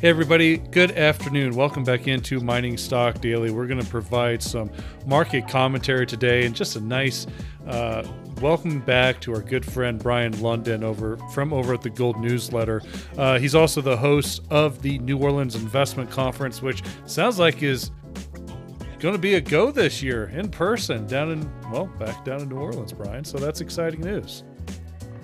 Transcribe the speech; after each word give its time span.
Hey, 0.00 0.10
everybody, 0.10 0.58
good 0.58 0.92
afternoon. 0.92 1.56
Welcome 1.56 1.82
back 1.82 2.06
into 2.06 2.38
Mining 2.38 2.76
Stock 2.76 3.20
Daily. 3.20 3.50
We're 3.50 3.66
going 3.66 3.82
to 3.82 3.90
provide 3.90 4.40
some 4.40 4.70
market 5.06 5.48
commentary 5.48 6.06
today 6.06 6.46
and 6.46 6.54
just 6.54 6.76
a 6.76 6.80
nice 6.80 7.26
uh, 7.66 8.06
welcome 8.40 8.78
back 8.78 9.20
to 9.22 9.34
our 9.34 9.40
good 9.40 9.64
friend 9.64 10.00
Brien 10.00 10.34
Lundin 10.34 10.84
over 10.84 11.16
from 11.34 11.52
over 11.52 11.74
at 11.74 11.82
the 11.82 11.90
Gold 11.90 12.20
Newsletter. 12.20 12.80
Uh, 13.16 13.40
he's 13.40 13.56
also 13.56 13.80
the 13.80 13.96
host 13.96 14.42
of 14.50 14.82
the 14.82 15.00
New 15.00 15.18
Orleans 15.18 15.56
Investment 15.56 16.08
Conference, 16.12 16.62
which 16.62 16.84
sounds 17.04 17.40
like 17.40 17.64
is 17.64 17.90
going 19.00 19.14
to 19.16 19.20
be 19.20 19.34
a 19.34 19.40
go 19.40 19.72
this 19.72 20.00
year 20.00 20.26
in 20.28 20.48
person 20.48 21.08
down 21.08 21.32
in 21.32 21.70
well 21.72 21.86
back 21.98 22.24
down 22.24 22.42
in 22.42 22.48
New 22.48 22.58
Orleans, 22.58 22.92
Brien. 22.92 23.24
So 23.24 23.36
that's 23.36 23.60
exciting 23.60 24.02
news. 24.02 24.44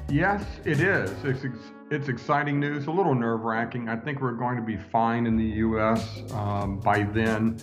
Yes, 0.08 0.44
it 0.64 0.80
is. 0.80 1.12
It's 1.22 1.44
it's 1.90 2.08
exciting 2.08 2.58
news. 2.58 2.86
A 2.86 2.90
little 2.90 3.14
nerve 3.14 3.42
wracking. 3.42 3.88
I 3.88 3.96
think 3.96 4.20
we're 4.20 4.32
going 4.32 4.56
to 4.56 4.62
be 4.62 4.76
fine 4.76 5.26
in 5.26 5.36
the 5.36 5.44
U.S. 5.44 6.22
Um, 6.32 6.80
by 6.80 7.02
then. 7.02 7.58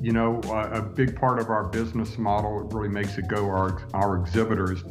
You 0.00 0.12
know, 0.12 0.40
uh, 0.46 0.70
a 0.72 0.82
big 0.82 1.14
part 1.14 1.38
of 1.38 1.50
our 1.50 1.64
business 1.64 2.16
model—it 2.16 2.74
really 2.74 2.88
makes 2.88 3.18
it 3.18 3.28
go. 3.28 3.46
Our 3.46 3.86
our 3.92 4.16
exhibitors, 4.16 4.82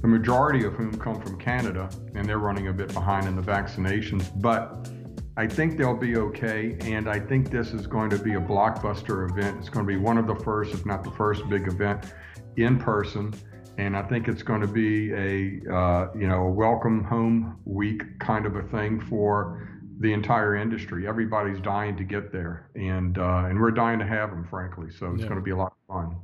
the 0.00 0.08
majority 0.08 0.64
of 0.64 0.72
whom 0.72 0.98
come 0.98 1.20
from 1.20 1.38
Canada, 1.38 1.88
and 2.14 2.26
they're 2.26 2.38
running 2.38 2.68
a 2.68 2.72
bit 2.72 2.92
behind 2.92 3.26
in 3.26 3.36
the 3.36 3.42
vaccinations, 3.42 4.30
but. 4.40 4.88
I 5.36 5.48
think 5.48 5.76
they'll 5.76 5.96
be 5.96 6.16
okay, 6.16 6.78
and 6.82 7.08
I 7.08 7.18
think 7.18 7.50
this 7.50 7.72
is 7.72 7.88
going 7.88 8.08
to 8.10 8.18
be 8.18 8.34
a 8.34 8.40
blockbuster 8.40 9.28
event. 9.28 9.56
It's 9.58 9.68
going 9.68 9.84
to 9.84 9.92
be 9.92 9.98
one 9.98 10.16
of 10.16 10.28
the 10.28 10.36
first, 10.36 10.72
if 10.72 10.86
not 10.86 11.02
the 11.02 11.10
first, 11.10 11.48
big 11.48 11.66
event 11.66 12.14
in 12.56 12.78
person 12.78 13.34
and 13.78 13.96
I 13.96 14.02
think 14.02 14.28
it's 14.28 14.42
going 14.42 14.60
to 14.60 14.66
be 14.66 15.12
a 15.12 15.74
uh, 15.74 16.08
you 16.16 16.26
know 16.26 16.46
a 16.46 16.50
welcome 16.50 17.04
home 17.04 17.58
week 17.64 18.18
kind 18.20 18.46
of 18.46 18.56
a 18.56 18.62
thing 18.62 19.00
for 19.08 19.68
the 20.00 20.12
entire 20.12 20.56
industry. 20.56 21.06
Everybody's 21.06 21.60
dying 21.60 21.96
to 21.96 22.04
get 22.04 22.32
there, 22.32 22.70
and 22.74 23.18
uh, 23.18 23.44
and 23.46 23.60
we're 23.60 23.70
dying 23.70 23.98
to 23.98 24.06
have 24.06 24.30
them, 24.30 24.46
frankly. 24.48 24.90
So 24.90 25.12
it's 25.12 25.22
yeah. 25.22 25.28
going 25.28 25.40
to 25.40 25.44
be 25.44 25.52
a 25.52 25.56
lot 25.56 25.74
of 25.88 25.94
fun. 25.94 26.16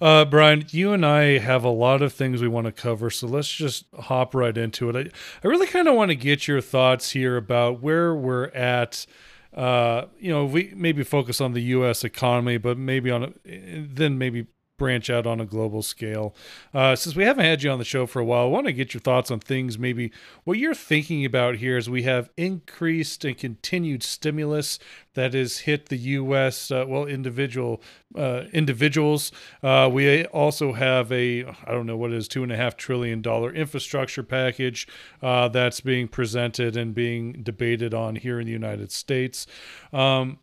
Uh, 0.00 0.24
Brien, 0.24 0.64
you 0.70 0.92
and 0.92 1.04
I 1.04 1.38
have 1.38 1.62
a 1.62 1.68
lot 1.68 2.00
of 2.00 2.12
things 2.12 2.40
we 2.40 2.48
want 2.48 2.66
to 2.66 2.72
cover, 2.72 3.10
so 3.10 3.26
let's 3.26 3.52
just 3.52 3.84
hop 3.98 4.34
right 4.34 4.56
into 4.56 4.88
it. 4.88 4.96
I, 4.96 5.00
I 5.44 5.48
really 5.48 5.66
kind 5.66 5.88
of 5.88 5.94
want 5.94 6.10
to 6.10 6.14
get 6.14 6.48
your 6.48 6.62
thoughts 6.62 7.10
here 7.10 7.36
about 7.36 7.82
where 7.82 8.14
we're 8.14 8.46
at. 8.48 9.06
Uh, 9.54 10.06
you 10.18 10.32
know, 10.32 10.46
we 10.46 10.72
maybe 10.74 11.04
focus 11.04 11.40
on 11.40 11.52
the 11.52 11.60
U.S. 11.60 12.04
economy, 12.04 12.56
but 12.56 12.78
maybe 12.78 13.10
on 13.10 13.34
then 13.44 14.16
maybe 14.16 14.46
branch 14.82 15.08
out 15.08 15.28
on 15.28 15.40
a 15.40 15.46
global 15.46 15.80
scale. 15.80 16.34
Uh, 16.74 16.96
since 16.96 17.14
we 17.14 17.22
haven't 17.22 17.44
had 17.44 17.62
you 17.62 17.70
on 17.70 17.78
the 17.78 17.84
show 17.84 18.04
for 18.04 18.18
a 18.18 18.24
while, 18.24 18.46
I 18.46 18.48
want 18.48 18.66
to 18.66 18.72
get 18.72 18.92
your 18.92 19.00
thoughts 19.00 19.30
on 19.30 19.38
things, 19.38 19.78
maybe 19.78 20.10
what 20.42 20.58
you're 20.58 20.74
thinking 20.74 21.24
about 21.24 21.58
here 21.58 21.76
as 21.76 21.88
we 21.88 22.02
have 22.02 22.30
increased 22.36 23.24
and 23.24 23.38
continued 23.38 24.02
stimulus 24.02 24.80
that 25.14 25.34
has 25.34 25.58
hit 25.58 25.88
the 25.88 25.96
U.S. 25.96 26.72
Uh, 26.72 26.84
well, 26.88 27.06
individual 27.06 27.80
uh, 28.16 28.46
individuals. 28.52 29.30
Uh, 29.62 29.88
we 29.92 30.24
also 30.26 30.72
have 30.72 31.12
a 31.12 31.44
I 31.44 31.70
don't 31.70 31.86
know 31.86 31.96
what 31.96 32.10
it 32.10 32.16
is 32.16 32.26
two 32.26 32.42
and 32.42 32.50
a 32.50 32.56
half 32.56 32.76
trillion 32.76 33.22
dollar 33.22 33.54
infrastructure 33.54 34.24
package 34.24 34.88
uh, 35.22 35.46
that's 35.46 35.80
being 35.80 36.08
presented 36.08 36.76
and 36.76 36.92
being 36.92 37.34
debated 37.44 37.94
on 37.94 38.16
here 38.16 38.40
in 38.40 38.46
the 38.46 38.52
United 38.52 38.90
States. 38.90 39.46
Um, 39.92 40.40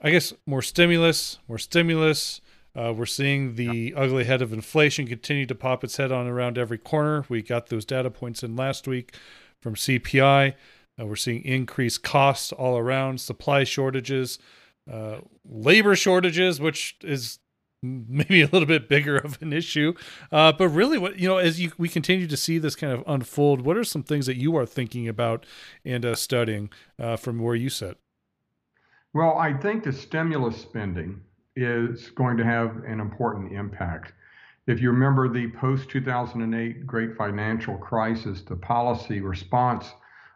I 0.00 0.10
guess 0.10 0.32
more 0.46 0.62
stimulus, 0.62 1.40
more 1.48 1.58
stimulus. 1.58 2.40
Uh, 2.80 2.92
we're 2.92 3.04
seeing 3.04 3.56
the 3.56 3.92
ugly 3.94 4.24
head 4.24 4.40
of 4.40 4.54
inflation 4.54 5.06
continue 5.06 5.44
to 5.44 5.54
pop 5.54 5.84
its 5.84 5.98
head 5.98 6.10
on 6.10 6.26
around 6.26 6.56
every 6.56 6.78
corner. 6.78 7.26
We 7.28 7.42
got 7.42 7.66
those 7.66 7.84
data 7.84 8.10
points 8.10 8.42
in 8.42 8.56
last 8.56 8.88
week 8.88 9.14
from 9.60 9.74
CPI. 9.74 10.54
Uh, 10.98 11.04
we're 11.04 11.16
seeing 11.16 11.44
increased 11.44 12.02
costs 12.02 12.52
all 12.52 12.78
around, 12.78 13.20
supply 13.20 13.64
shortages, 13.64 14.38
uh, 14.90 15.18
labor 15.44 15.94
shortages, 15.94 16.58
which 16.58 16.96
is 17.02 17.38
maybe 17.82 18.40
a 18.40 18.46
little 18.46 18.66
bit 18.66 18.88
bigger 18.88 19.18
of 19.18 19.36
an 19.42 19.52
issue. 19.52 19.92
Uh, 20.32 20.50
but 20.52 20.70
really, 20.70 20.96
what 20.96 21.18
you 21.18 21.28
know, 21.28 21.36
as 21.36 21.60
you, 21.60 21.72
we 21.76 21.88
continue 21.88 22.26
to 22.26 22.36
see 22.36 22.56
this 22.56 22.76
kind 22.76 22.94
of 22.94 23.04
unfold, 23.06 23.60
what 23.60 23.76
are 23.76 23.84
some 23.84 24.02
things 24.02 24.24
that 24.24 24.36
you 24.36 24.56
are 24.56 24.64
thinking 24.64 25.06
about 25.06 25.44
and 25.84 26.06
uh, 26.06 26.14
studying 26.14 26.70
uh, 26.98 27.16
from 27.16 27.40
where 27.40 27.54
you 27.54 27.68
sit? 27.68 27.98
Well, 29.12 29.36
I 29.36 29.52
think 29.52 29.84
the 29.84 29.92
stimulus 29.92 30.56
spending 30.56 31.20
is 31.56 32.10
going 32.10 32.36
to 32.36 32.44
have 32.44 32.84
an 32.84 33.00
important 33.00 33.52
impact. 33.52 34.12
If 34.66 34.80
you 34.80 34.90
remember 34.90 35.28
the 35.28 35.48
post 35.52 35.88
2008 35.88 36.86
great 36.86 37.16
financial 37.16 37.76
crisis, 37.76 38.42
the 38.42 38.56
policy 38.56 39.20
response 39.20 39.92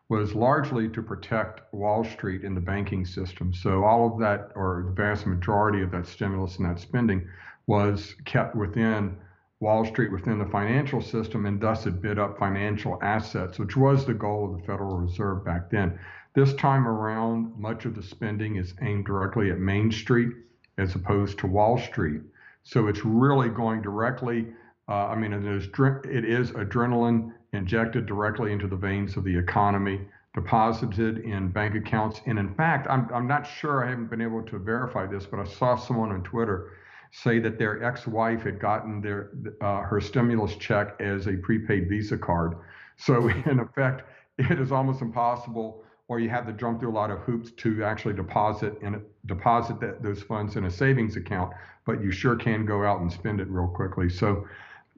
was 0.08 0.34
largely 0.34 0.88
to 0.88 1.02
protect 1.02 1.72
Wall 1.72 2.04
Street 2.04 2.42
and 2.42 2.56
the 2.56 2.60
banking 2.60 3.04
system. 3.06 3.54
So 3.54 3.84
all 3.84 4.12
of 4.12 4.18
that, 4.20 4.50
or 4.54 4.84
the 4.86 4.92
vast 4.92 5.26
majority 5.26 5.82
of 5.82 5.90
that 5.92 6.06
stimulus 6.06 6.56
and 6.56 6.68
that 6.68 6.80
spending, 6.80 7.28
was 7.66 8.14
kept 8.24 8.54
within 8.54 9.16
Wall 9.60 9.84
Street, 9.84 10.12
within 10.12 10.38
the 10.38 10.46
financial 10.46 11.00
system, 11.00 11.46
and 11.46 11.60
thus 11.60 11.86
it 11.86 12.02
bid 12.02 12.18
up 12.18 12.38
financial 12.38 12.98
assets, 13.02 13.58
which 13.58 13.76
was 13.76 14.04
the 14.04 14.12
goal 14.12 14.52
of 14.52 14.60
the 14.60 14.66
Federal 14.66 14.98
Reserve 14.98 15.44
back 15.44 15.70
then. 15.70 15.98
This 16.34 16.52
time 16.54 16.86
around, 16.86 17.56
much 17.58 17.86
of 17.86 17.94
the 17.94 18.02
spending 18.02 18.56
is 18.56 18.74
aimed 18.82 19.06
directly 19.06 19.50
at 19.50 19.58
Main 19.58 19.90
Street 19.90 20.32
as 20.78 20.94
opposed 20.94 21.38
to 21.38 21.46
Wall 21.46 21.78
Street. 21.78 22.20
So 22.62 22.88
it's 22.88 23.04
really 23.04 23.48
going 23.48 23.82
directly. 23.82 24.46
Uh, 24.88 25.06
I 25.06 25.14
mean, 25.14 25.32
it 25.32 25.44
is, 25.44 25.66
it 25.66 26.24
is 26.24 26.50
adrenaline 26.52 27.32
injected 27.52 28.06
directly 28.06 28.52
into 28.52 28.66
the 28.66 28.76
veins 28.76 29.16
of 29.16 29.24
the 29.24 29.36
economy, 29.36 30.00
deposited 30.34 31.18
in 31.18 31.48
bank 31.48 31.74
accounts. 31.74 32.20
And 32.26 32.38
in 32.38 32.54
fact, 32.54 32.86
I'm, 32.90 33.08
I'm 33.14 33.26
not 33.26 33.46
sure, 33.46 33.84
I 33.84 33.90
haven't 33.90 34.10
been 34.10 34.20
able 34.20 34.42
to 34.42 34.58
verify 34.58 35.06
this, 35.06 35.26
but 35.26 35.40
I 35.40 35.44
saw 35.44 35.76
someone 35.76 36.10
on 36.10 36.22
Twitter 36.22 36.72
say 37.12 37.38
that 37.38 37.58
their 37.58 37.82
ex-wife 37.84 38.42
had 38.42 38.58
gotten 38.58 39.00
their 39.00 39.30
uh, 39.60 39.82
her 39.82 40.00
stimulus 40.00 40.56
check 40.56 41.00
as 41.00 41.28
a 41.28 41.34
prepaid 41.34 41.88
Visa 41.88 42.18
card. 42.18 42.56
So 42.96 43.28
in 43.46 43.60
effect, 43.60 44.02
it 44.38 44.58
is 44.58 44.72
almost 44.72 45.00
impossible 45.00 45.83
or 46.08 46.20
you 46.20 46.28
have 46.28 46.46
to 46.46 46.52
jump 46.52 46.80
through 46.80 46.90
a 46.90 46.92
lot 46.92 47.10
of 47.10 47.18
hoops 47.20 47.50
to 47.52 47.82
actually 47.82 48.14
deposit 48.14 48.78
and 48.82 49.00
deposit 49.26 49.80
that, 49.80 50.02
those 50.02 50.22
funds 50.22 50.56
in 50.56 50.64
a 50.64 50.70
savings 50.70 51.16
account, 51.16 51.52
but 51.86 52.02
you 52.02 52.10
sure 52.10 52.36
can 52.36 52.66
go 52.66 52.84
out 52.84 53.00
and 53.00 53.10
spend 53.10 53.40
it 53.40 53.48
real 53.48 53.68
quickly. 53.68 54.08
So 54.08 54.46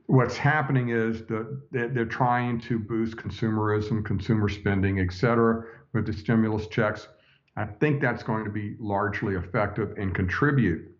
what's 0.06 0.36
happening 0.36 0.90
is 0.90 1.24
that 1.26 1.60
they're 1.70 2.04
trying 2.04 2.60
to 2.62 2.78
boost 2.78 3.16
consumerism, 3.16 4.04
consumer 4.04 4.48
spending, 4.48 5.00
et 5.00 5.12
cetera, 5.12 5.64
with 5.92 6.06
the 6.06 6.12
stimulus 6.12 6.66
checks. 6.66 7.08
I 7.56 7.64
think 7.64 8.00
that's 8.00 8.22
going 8.22 8.44
to 8.44 8.50
be 8.50 8.76
largely 8.78 9.34
effective 9.34 9.94
and 9.96 10.14
contribute 10.14 10.90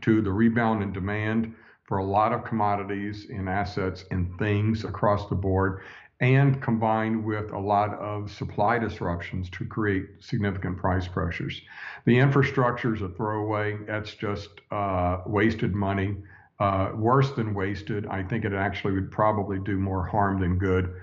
to 0.00 0.20
the 0.20 0.32
rebound 0.32 0.82
in 0.82 0.92
demand 0.92 1.54
for 1.86 1.98
a 1.98 2.04
lot 2.04 2.32
of 2.32 2.44
commodities 2.44 3.26
and 3.30 3.48
assets 3.48 4.04
and 4.10 4.36
things 4.38 4.84
across 4.84 5.28
the 5.28 5.34
board 5.34 5.82
and 6.20 6.62
combined 6.62 7.24
with 7.24 7.52
a 7.52 7.58
lot 7.58 7.92
of 7.98 8.30
supply 8.30 8.78
disruptions 8.78 9.50
to 9.50 9.66
create 9.66 10.06
significant 10.20 10.78
price 10.78 11.06
pressures. 11.06 11.60
The 12.06 12.18
infrastructure 12.18 12.94
is 12.94 13.02
a 13.02 13.08
throwaway. 13.10 13.78
That's 13.86 14.14
just 14.14 14.48
uh, 14.70 15.18
wasted 15.26 15.74
money. 15.74 16.16
Uh, 16.58 16.92
worse 16.94 17.32
than 17.32 17.52
wasted. 17.52 18.06
I 18.06 18.22
think 18.22 18.46
it 18.46 18.54
actually 18.54 18.94
would 18.94 19.10
probably 19.10 19.58
do 19.58 19.78
more 19.78 20.06
harm 20.06 20.40
than 20.40 20.56
good. 20.56 20.94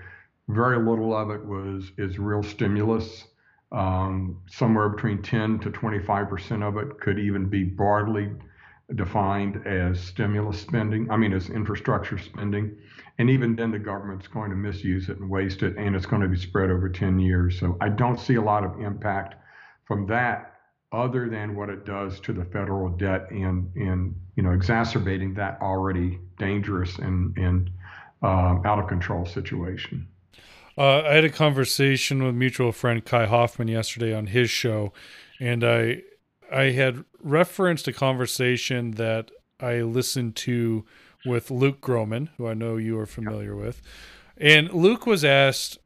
Very 0.48 0.78
little 0.78 1.16
of 1.16 1.30
it 1.30 1.44
was 1.44 1.92
is 1.96 2.18
real 2.18 2.42
stimulus. 2.42 3.28
Um, 3.70 4.40
somewhere 4.50 4.88
between 4.88 5.22
10 5.22 5.60
to 5.60 5.70
25 5.70 6.28
percent 6.28 6.62
of 6.64 6.76
it 6.76 7.00
could 7.00 7.20
even 7.20 7.48
be 7.48 7.62
broadly 7.62 8.30
defined 8.94 9.66
as 9.66 10.00
stimulus 10.00 10.60
spending. 10.60 11.10
I 11.10 11.16
mean, 11.16 11.32
as 11.32 11.50
infrastructure 11.50 12.18
spending. 12.18 12.76
And 13.18 13.30
even 13.30 13.56
then, 13.56 13.70
the 13.70 13.78
government's 13.78 14.26
going 14.26 14.50
to 14.50 14.56
misuse 14.56 15.08
it 15.08 15.18
and 15.18 15.30
waste 15.30 15.62
it, 15.62 15.76
and 15.76 15.94
it's 15.94 16.06
going 16.06 16.22
to 16.22 16.28
be 16.28 16.36
spread 16.36 16.70
over 16.70 16.88
10 16.88 17.18
years. 17.18 17.58
So 17.58 17.76
I 17.80 17.88
don't 17.88 18.18
see 18.18 18.34
a 18.34 18.42
lot 18.42 18.64
of 18.64 18.80
impact 18.80 19.36
from 19.84 20.06
that 20.08 20.52
other 20.92 21.28
than 21.28 21.56
what 21.56 21.68
it 21.68 21.84
does 21.84 22.20
to 22.20 22.32
the 22.32 22.44
federal 22.44 22.88
debt 22.88 23.30
and, 23.30 23.70
and 23.74 24.14
you 24.36 24.42
know, 24.42 24.52
exacerbating 24.52 25.34
that 25.34 25.58
already 25.60 26.20
dangerous 26.38 26.98
and, 26.98 27.36
and 27.36 27.70
uh, 28.22 28.58
out 28.64 28.78
of 28.78 28.88
control 28.88 29.24
situation. 29.24 30.06
Uh, 30.76 31.02
I 31.02 31.14
had 31.14 31.24
a 31.24 31.30
conversation 31.30 32.22
with 32.22 32.34
mutual 32.34 32.72
friend 32.72 33.04
Kai 33.04 33.26
Hoffman 33.26 33.68
yesterday 33.68 34.12
on 34.12 34.28
his 34.28 34.50
show, 34.50 34.92
and 35.38 35.62
I 35.62 36.02
I 36.52 36.70
had 36.70 37.04
referenced 37.20 37.88
a 37.88 37.92
conversation 37.92 38.92
that 38.92 39.30
I 39.60 39.82
listened 39.82 40.36
to 40.36 40.84
with 41.24 41.50
Luke 41.50 41.80
Gromen, 41.80 42.30
who 42.36 42.46
I 42.46 42.54
know 42.54 42.76
you 42.76 42.98
are 42.98 43.06
familiar 43.06 43.56
with. 43.56 43.80
And 44.36 44.72
Luke 44.72 45.06
was 45.06 45.24
asked, 45.24 45.78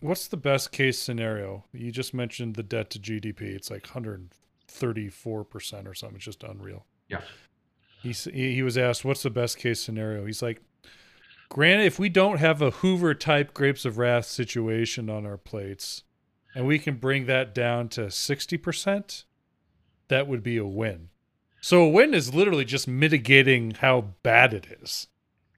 What's 0.00 0.28
the 0.28 0.36
best 0.36 0.70
case 0.70 0.98
scenario? 0.98 1.64
You 1.72 1.90
just 1.90 2.12
mentioned 2.12 2.56
the 2.56 2.62
debt 2.62 2.90
to 2.90 2.98
GDP. 2.98 3.42
It's 3.42 3.70
like 3.70 3.84
134% 3.84 5.86
or 5.86 5.94
something. 5.94 6.16
It's 6.16 6.24
just 6.24 6.42
unreal. 6.42 6.84
Yeah. 7.08 7.22
He, 8.02 8.12
he 8.12 8.62
was 8.62 8.76
asked, 8.76 9.04
What's 9.04 9.22
the 9.22 9.30
best 9.30 9.56
case 9.56 9.80
scenario? 9.80 10.26
He's 10.26 10.42
like, 10.42 10.60
Granted, 11.48 11.86
if 11.86 11.98
we 11.98 12.08
don't 12.08 12.38
have 12.38 12.60
a 12.60 12.70
Hoover 12.70 13.14
type 13.14 13.54
grapes 13.54 13.84
of 13.84 13.98
wrath 13.98 14.26
situation 14.26 15.08
on 15.08 15.24
our 15.24 15.36
plates, 15.36 16.02
and 16.54 16.66
we 16.66 16.78
can 16.78 16.96
bring 16.96 17.26
that 17.26 17.54
down 17.54 17.88
to 17.90 18.06
60%, 18.06 19.24
that 20.08 20.28
would 20.28 20.42
be 20.42 20.56
a 20.56 20.66
win. 20.66 21.08
So 21.60 21.82
a 21.82 21.88
win 21.88 22.12
is 22.12 22.34
literally 22.34 22.64
just 22.64 22.86
mitigating 22.86 23.72
how 23.72 24.06
bad 24.22 24.52
it 24.52 24.66
is. 24.82 25.06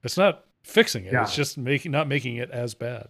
It's 0.05 0.17
not 0.17 0.45
fixing 0.63 1.05
it. 1.05 1.13
Yeah. 1.13 1.23
It's 1.23 1.35
just 1.35 1.59
making 1.59 1.93
not 1.93 2.09
making 2.09 2.37
it 2.37 2.51
as 2.51 2.75
bad. 2.75 3.09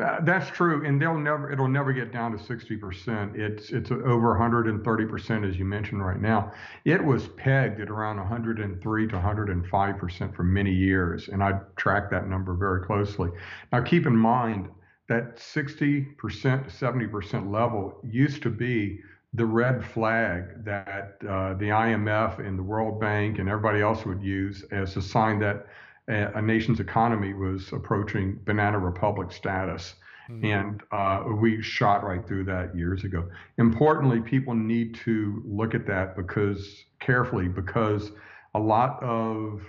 Uh, 0.00 0.18
that's 0.22 0.48
true, 0.50 0.86
and 0.86 1.00
they'll 1.00 1.18
never. 1.18 1.52
It'll 1.52 1.68
never 1.68 1.92
get 1.92 2.10
down 2.10 2.32
to 2.32 2.42
sixty 2.42 2.74
percent. 2.74 3.36
It's 3.36 3.70
it's 3.70 3.90
over 3.90 4.30
one 4.30 4.38
hundred 4.38 4.66
and 4.66 4.82
thirty 4.82 5.04
percent, 5.04 5.44
as 5.44 5.58
you 5.58 5.66
mentioned 5.66 6.02
right 6.02 6.20
now. 6.20 6.52
It 6.86 7.04
was 7.04 7.28
pegged 7.36 7.80
at 7.80 7.90
around 7.90 8.16
one 8.16 8.26
hundred 8.26 8.60
and 8.60 8.80
three 8.80 9.06
to 9.08 9.16
one 9.16 9.22
hundred 9.22 9.50
and 9.50 9.66
five 9.66 9.98
percent 9.98 10.34
for 10.34 10.42
many 10.42 10.72
years, 10.72 11.28
and 11.28 11.42
I 11.42 11.60
tracked 11.76 12.10
that 12.12 12.28
number 12.28 12.54
very 12.54 12.82
closely. 12.86 13.28
Now, 13.72 13.82
keep 13.82 14.06
in 14.06 14.16
mind 14.16 14.70
that 15.10 15.38
sixty 15.38 16.00
percent 16.00 16.64
to 16.64 16.70
seventy 16.70 17.06
percent 17.06 17.50
level 17.50 18.00
used 18.02 18.42
to 18.44 18.48
be 18.50 19.00
the 19.34 19.46
red 19.46 19.84
flag 19.84 20.64
that 20.64 21.16
uh, 21.22 21.54
the 21.54 21.68
IMF 21.68 22.44
and 22.44 22.58
the 22.58 22.62
World 22.62 23.00
Bank 23.00 23.38
and 23.38 23.48
everybody 23.48 23.80
else 23.80 24.04
would 24.04 24.22
use 24.22 24.64
as 24.72 24.96
a 24.96 25.02
sign 25.02 25.38
that 25.38 25.66
a, 26.08 26.38
a 26.38 26.42
nation's 26.42 26.80
economy 26.80 27.32
was 27.32 27.72
approaching 27.72 28.40
banana 28.44 28.78
republic 28.78 29.30
status. 29.30 29.94
Mm-hmm. 30.28 30.44
And 30.44 30.82
uh, 30.92 31.24
we 31.40 31.62
shot 31.62 32.04
right 32.04 32.26
through 32.26 32.44
that 32.44 32.74
years 32.76 33.04
ago. 33.04 33.28
Importantly, 33.58 34.20
people 34.20 34.54
need 34.54 34.94
to 35.04 35.42
look 35.46 35.74
at 35.74 35.86
that 35.86 36.16
because 36.16 36.84
carefully 37.00 37.48
because 37.48 38.10
a 38.54 38.58
lot 38.58 39.02
of 39.02 39.62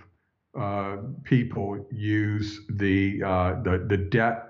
uh, 0.60 0.98
people 1.24 1.86
use 1.92 2.62
the, 2.72 3.24
uh, 3.24 3.62
the 3.64 3.86
the 3.88 3.98
debt 3.98 4.48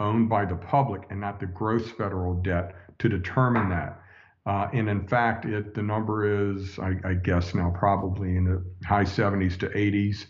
owned 0.00 0.28
by 0.28 0.44
the 0.44 0.56
public 0.56 1.02
and 1.10 1.20
not 1.20 1.38
the 1.38 1.46
gross 1.46 1.88
federal 1.92 2.34
debt 2.34 2.74
to 2.98 3.08
determine 3.08 3.68
that. 3.68 4.00
Uh, 4.46 4.68
and 4.72 4.88
in 4.88 5.06
fact, 5.06 5.46
it, 5.46 5.74
the 5.74 5.82
number 5.82 6.52
is, 6.52 6.78
I, 6.78 6.96
I, 7.02 7.14
guess 7.14 7.54
now, 7.54 7.72
probably 7.74 8.36
in 8.36 8.44
the 8.44 8.62
high 8.86 9.04
70s 9.04 9.58
to 9.60 9.70
80s. 9.70 10.26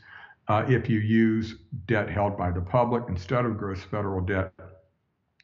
Uh, 0.46 0.64
if 0.68 0.88
you 0.88 1.00
use 1.00 1.56
debt 1.86 2.08
held 2.08 2.38
by 2.38 2.52
the 2.52 2.60
public 2.60 3.04
instead 3.08 3.44
of 3.44 3.58
gross 3.58 3.82
federal 3.82 4.20
debt, 4.20 4.52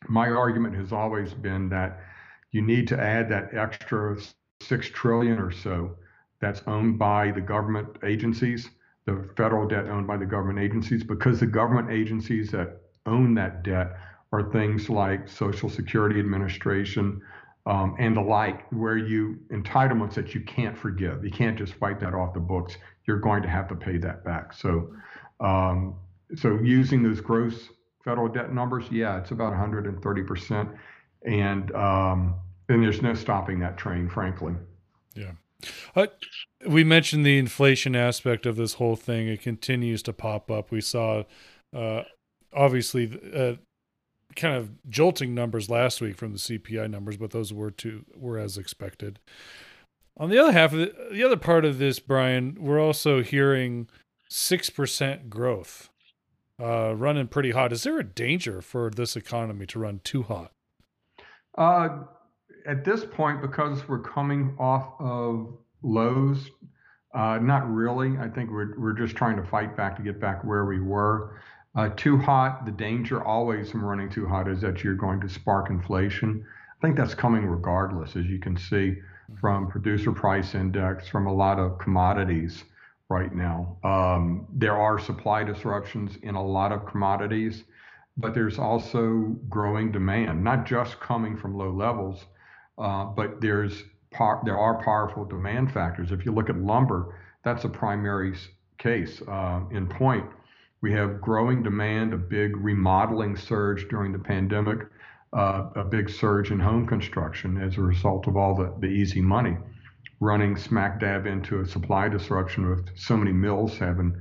my 0.08 0.28
argument 0.28 0.76
has 0.76 0.92
always 0.92 1.34
been 1.34 1.68
that 1.70 2.00
you 2.52 2.62
need 2.62 2.86
to 2.88 3.00
add 3.00 3.28
that 3.28 3.54
extra 3.54 4.16
six 4.60 4.88
trillion 4.88 5.38
or 5.38 5.50
so 5.50 5.96
that's 6.40 6.62
owned 6.66 6.98
by 6.98 7.30
the 7.32 7.40
government 7.40 7.88
agencies, 8.04 8.70
the 9.04 9.28
federal 9.36 9.66
debt 9.66 9.86
owned 9.86 10.06
by 10.06 10.16
the 10.16 10.26
government 10.26 10.58
agencies, 10.58 11.02
because 11.02 11.40
the 11.40 11.46
government 11.46 11.90
agencies 11.90 12.50
that 12.50 12.80
own 13.06 13.34
that 13.34 13.62
debt 13.62 13.96
are 14.32 14.50
things 14.52 14.88
like 14.88 15.28
Social 15.28 15.68
Security 15.68 16.20
Administration, 16.20 17.20
um, 17.66 17.94
and 17.98 18.16
the 18.16 18.20
like, 18.20 18.70
where 18.72 18.96
you 18.96 19.38
entitlements 19.50 20.14
that 20.14 20.34
you 20.34 20.40
can't 20.40 20.76
forgive. 20.76 21.24
You 21.24 21.30
can't 21.30 21.58
just 21.58 21.74
fight 21.74 22.00
that 22.00 22.14
off 22.14 22.34
the 22.34 22.40
books. 22.40 22.76
You're 23.06 23.20
going 23.20 23.42
to 23.42 23.48
have 23.48 23.68
to 23.68 23.74
pay 23.74 23.98
that 23.98 24.24
back. 24.24 24.52
So, 24.52 24.94
um, 25.40 25.94
so 26.36 26.58
using 26.62 27.02
those 27.02 27.20
gross 27.20 27.68
federal 28.04 28.28
debt 28.28 28.52
numbers, 28.52 28.84
yeah, 28.90 29.18
it's 29.18 29.30
about 29.30 29.50
130 29.50 30.22
percent, 30.22 30.70
and 31.26 31.74
um, 31.74 32.34
and 32.68 32.82
there's 32.82 33.02
no 33.02 33.14
stopping 33.14 33.58
that 33.60 33.76
train, 33.76 34.08
frankly. 34.08 34.54
Yeah. 35.14 35.32
Uh, 35.94 36.06
we 36.66 36.84
mentioned 36.84 37.26
the 37.26 37.38
inflation 37.38 37.94
aspect 37.94 38.46
of 38.46 38.56
this 38.56 38.74
whole 38.74 38.96
thing. 38.96 39.28
It 39.28 39.42
continues 39.42 40.02
to 40.04 40.12
pop 40.12 40.50
up. 40.50 40.70
We 40.70 40.80
saw, 40.80 41.24
uh, 41.74 42.02
obviously, 42.54 43.20
uh, 43.34 43.54
kind 44.36 44.54
of 44.54 44.70
jolting 44.88 45.34
numbers 45.34 45.68
last 45.68 46.00
week 46.00 46.16
from 46.16 46.32
the 46.32 46.38
CPI 46.38 46.90
numbers, 46.90 47.16
but 47.16 47.30
those 47.30 47.52
were 47.52 47.70
too 47.70 48.04
were 48.14 48.38
as 48.38 48.58
expected. 48.58 49.18
On 50.16 50.28
the 50.28 50.38
other 50.38 50.52
half 50.52 50.72
of 50.72 50.78
the, 50.78 50.94
the 51.12 51.24
other 51.24 51.36
part 51.36 51.64
of 51.64 51.78
this, 51.78 51.98
Brien, 51.98 52.56
we're 52.60 52.80
also 52.80 53.22
hearing 53.22 53.88
six 54.28 54.70
percent 54.70 55.30
growth, 55.30 55.90
uh, 56.60 56.94
running 56.94 57.28
pretty 57.28 57.52
hot. 57.52 57.72
Is 57.72 57.82
there 57.82 57.98
a 57.98 58.04
danger 58.04 58.60
for 58.60 58.90
this 58.90 59.16
economy 59.16 59.66
to 59.66 59.78
run 59.78 60.00
too 60.04 60.22
hot? 60.22 60.52
Uh, 61.56 61.88
at 62.66 62.84
this 62.84 63.04
point, 63.04 63.40
because 63.40 63.88
we're 63.88 64.02
coming 64.02 64.54
off 64.58 64.92
of 65.00 65.54
lows, 65.82 66.50
uh, 67.14 67.38
not 67.40 67.68
really. 67.68 68.16
I 68.18 68.28
think 68.28 68.50
we're 68.50 68.78
we're 68.78 68.92
just 68.92 69.16
trying 69.16 69.36
to 69.36 69.42
fight 69.42 69.76
back 69.76 69.96
to 69.96 70.02
get 70.02 70.20
back 70.20 70.44
where 70.44 70.64
we 70.64 70.80
were. 70.80 71.40
Uh, 71.76 71.88
too 71.90 72.18
hot, 72.18 72.64
the 72.64 72.72
danger 72.72 73.22
always 73.22 73.70
from 73.70 73.84
running 73.84 74.10
too 74.10 74.26
hot 74.26 74.48
is 74.48 74.60
that 74.60 74.82
you're 74.82 74.94
going 74.94 75.20
to 75.20 75.28
spark 75.28 75.70
inflation. 75.70 76.44
I 76.76 76.86
think 76.86 76.96
that's 76.96 77.14
coming 77.14 77.46
regardless, 77.46 78.16
as 78.16 78.26
you 78.26 78.40
can 78.40 78.56
see 78.56 78.96
from 79.40 79.68
producer 79.68 80.10
price 80.10 80.54
index, 80.54 81.06
from 81.06 81.28
a 81.28 81.32
lot 81.32 81.60
of 81.60 81.78
commodities 81.78 82.64
right 83.08 83.32
now. 83.32 83.76
Um, 83.84 84.46
there 84.52 84.76
are 84.76 84.98
supply 84.98 85.44
disruptions 85.44 86.16
in 86.22 86.34
a 86.34 86.44
lot 86.44 86.72
of 86.72 86.86
commodities, 86.86 87.62
but 88.16 88.34
there's 88.34 88.58
also 88.58 89.36
growing 89.48 89.92
demand, 89.92 90.42
not 90.42 90.66
just 90.66 90.98
coming 90.98 91.36
from 91.36 91.56
low 91.56 91.70
levels, 91.70 92.24
uh, 92.78 93.04
but 93.04 93.40
there's 93.40 93.84
par- 94.10 94.42
there 94.44 94.58
are 94.58 94.82
powerful 94.82 95.24
demand 95.24 95.72
factors. 95.72 96.10
If 96.10 96.24
you 96.24 96.32
look 96.32 96.50
at 96.50 96.56
lumber, 96.56 97.14
that's 97.44 97.64
a 97.64 97.68
primary 97.68 98.36
case 98.78 99.22
uh, 99.28 99.60
in 99.70 99.86
point 99.86 100.26
we 100.82 100.92
have 100.92 101.20
growing 101.20 101.62
demand, 101.62 102.14
a 102.14 102.16
big 102.16 102.56
remodeling 102.56 103.36
surge 103.36 103.88
during 103.88 104.12
the 104.12 104.18
pandemic, 104.18 104.86
uh, 105.32 105.68
a 105.76 105.84
big 105.84 106.08
surge 106.08 106.50
in 106.50 106.58
home 106.58 106.86
construction 106.86 107.58
as 107.58 107.76
a 107.76 107.82
result 107.82 108.26
of 108.26 108.36
all 108.36 108.54
the, 108.54 108.72
the 108.80 108.86
easy 108.86 109.20
money, 109.20 109.56
running 110.20 110.56
smack 110.56 110.98
dab 110.98 111.26
into 111.26 111.60
a 111.60 111.66
supply 111.66 112.08
disruption 112.08 112.68
with 112.68 112.88
so 112.96 113.16
many 113.16 113.32
mills 113.32 113.76
having 113.78 114.14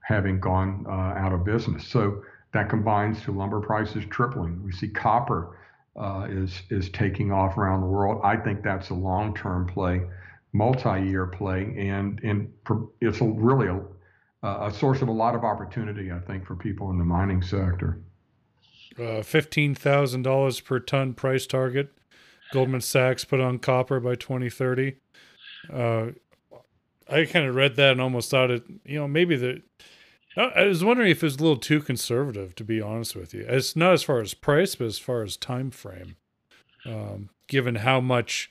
having 0.00 0.38
gone 0.38 0.84
uh, 0.86 0.90
out 0.90 1.32
of 1.32 1.44
business. 1.44 1.86
So 1.86 2.22
that 2.52 2.68
combines 2.68 3.22
to 3.22 3.32
lumber 3.32 3.60
prices 3.60 4.04
tripling. 4.10 4.62
We 4.62 4.70
see 4.70 4.88
copper 4.88 5.56
uh, 5.96 6.26
is 6.30 6.62
is 6.70 6.90
taking 6.90 7.32
off 7.32 7.56
around 7.58 7.80
the 7.80 7.86
world. 7.86 8.20
I 8.24 8.36
think 8.36 8.62
that's 8.62 8.90
a 8.90 8.94
long-term 8.94 9.66
play, 9.66 10.02
multi-year 10.52 11.26
play, 11.26 11.74
and 11.76 12.20
and 12.22 12.52
it's 13.00 13.20
a, 13.20 13.24
really 13.24 13.68
a 13.68 13.80
a 14.44 14.72
source 14.72 15.02
of 15.02 15.08
a 15.08 15.12
lot 15.12 15.34
of 15.34 15.44
opportunity, 15.44 16.12
I 16.12 16.18
think, 16.18 16.46
for 16.46 16.54
people 16.54 16.90
in 16.90 16.98
the 16.98 17.04
mining 17.04 17.42
sector. 17.42 18.00
Uh, 18.98 19.22
Fifteen 19.22 19.74
thousand 19.74 20.22
dollars 20.22 20.60
per 20.60 20.78
ton 20.78 21.14
price 21.14 21.46
target. 21.46 21.92
Goldman 22.52 22.82
Sachs 22.82 23.24
put 23.24 23.40
on 23.40 23.58
copper 23.58 23.98
by 23.98 24.14
2030. 24.14 24.94
Uh, 25.72 26.08
I 27.10 27.24
kind 27.24 27.46
of 27.46 27.54
read 27.54 27.76
that 27.76 27.92
and 27.92 28.00
almost 28.00 28.30
thought 28.30 28.50
it, 28.50 28.64
you 28.84 28.98
know, 28.98 29.08
maybe 29.08 29.36
the. 29.36 29.62
I 30.36 30.64
was 30.64 30.82
wondering 30.82 31.10
if 31.10 31.22
it 31.22 31.26
was 31.26 31.36
a 31.36 31.42
little 31.42 31.56
too 31.56 31.80
conservative, 31.80 32.56
to 32.56 32.64
be 32.64 32.80
honest 32.80 33.14
with 33.14 33.34
you. 33.34 33.46
It's 33.48 33.76
not 33.76 33.92
as 33.92 34.02
far 34.02 34.20
as 34.20 34.34
price, 34.34 34.74
but 34.74 34.86
as 34.86 34.98
far 34.98 35.22
as 35.22 35.36
time 35.36 35.70
frame. 35.70 36.16
Um, 36.84 37.30
given 37.46 37.76
how 37.76 38.00
much 38.00 38.50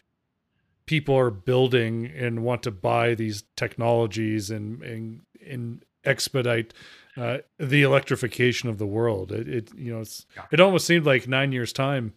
people 0.93 1.17
are 1.17 1.31
building 1.31 2.05
and 2.15 2.43
want 2.43 2.61
to 2.61 2.69
buy 2.69 3.15
these 3.15 3.45
technologies 3.55 4.51
and 4.51 4.79
and, 4.83 5.21
and 5.49 5.83
expedite 6.05 6.71
uh, 7.17 7.39
the 7.57 7.81
electrification 7.81 8.69
of 8.69 8.77
the 8.77 8.85
world. 8.85 9.31
It, 9.31 9.47
it 9.47 9.75
you 9.75 9.91
know 9.91 10.01
it's 10.01 10.27
yeah. 10.35 10.43
it 10.51 10.59
almost 10.59 10.85
seemed 10.85 11.03
like 11.03 11.27
nine 11.27 11.51
years 11.51 11.73
time. 11.73 12.13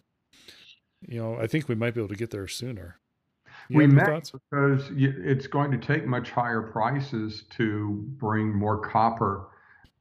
You 1.07 1.19
know, 1.19 1.39
I 1.41 1.47
think 1.47 1.67
we 1.67 1.73
might 1.73 1.95
be 1.95 2.01
able 2.01 2.09
to 2.09 2.15
get 2.15 2.29
there 2.29 2.47
sooner. 2.47 2.99
You 3.69 3.79
we 3.79 3.87
met 3.87 4.05
thoughts? 4.05 4.31
because 4.31 4.91
it's 4.95 5.47
going 5.47 5.71
to 5.71 5.79
take 5.79 6.05
much 6.05 6.29
higher 6.29 6.61
prices 6.61 7.45
to 7.57 8.05
bring 8.19 8.53
more 8.53 8.77
copper 8.77 9.47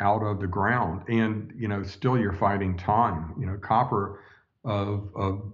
out 0.01 0.23
of 0.23 0.39
the 0.39 0.47
ground, 0.47 1.01
and 1.09 1.51
you 1.57 1.67
know, 1.67 1.83
still 1.83 2.19
you're 2.19 2.35
fighting 2.35 2.77
time. 2.77 3.33
You 3.41 3.47
know, 3.47 3.57
copper 3.57 4.21
of 4.65 5.09
of 5.15 5.51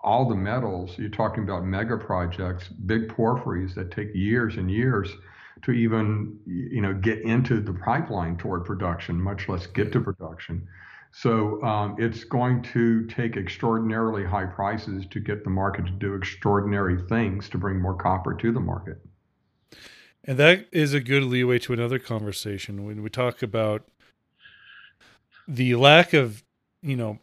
all 0.00 0.28
the 0.28 0.34
metals, 0.34 0.96
you're 0.98 1.08
talking 1.08 1.42
about 1.42 1.64
mega 1.64 1.96
projects, 1.96 2.68
big 2.68 3.08
porphyries 3.08 3.74
that 3.74 3.90
take 3.90 4.14
years 4.14 4.56
and 4.56 4.70
years 4.70 5.10
to 5.62 5.72
even 5.72 6.38
you 6.46 6.80
know 6.80 6.94
get 6.94 7.20
into 7.22 7.60
the 7.60 7.72
pipeline 7.72 8.36
toward 8.36 8.64
production, 8.64 9.20
much 9.20 9.48
less 9.48 9.66
get 9.66 9.92
to 9.92 10.00
production. 10.00 10.66
So 11.12 11.62
um, 11.62 11.96
it's 11.98 12.24
going 12.24 12.62
to 12.74 13.06
take 13.06 13.38
extraordinarily 13.38 14.24
high 14.24 14.44
prices 14.44 15.06
to 15.10 15.18
get 15.18 15.44
the 15.44 15.50
market 15.50 15.86
to 15.86 15.92
do 15.92 16.14
extraordinary 16.14 17.02
things 17.08 17.48
to 17.50 17.58
bring 17.58 17.80
more 17.80 17.94
copper 17.94 18.34
to 18.34 18.52
the 18.52 18.60
market. 18.60 18.98
And 20.24 20.38
that 20.38 20.66
is 20.72 20.92
a 20.92 21.00
good 21.00 21.22
leeway 21.22 21.58
to 21.60 21.72
another 21.72 21.98
conversation 21.98 22.84
when 22.84 23.02
we 23.02 23.08
talk 23.08 23.42
about 23.42 23.88
the 25.48 25.74
lack 25.76 26.12
of, 26.12 26.44
you 26.82 26.96
know, 26.96 27.20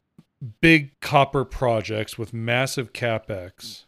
big 0.61 0.99
copper 0.99 1.45
projects 1.45 2.17
with 2.17 2.33
massive 2.33 2.93
capex. 2.93 3.85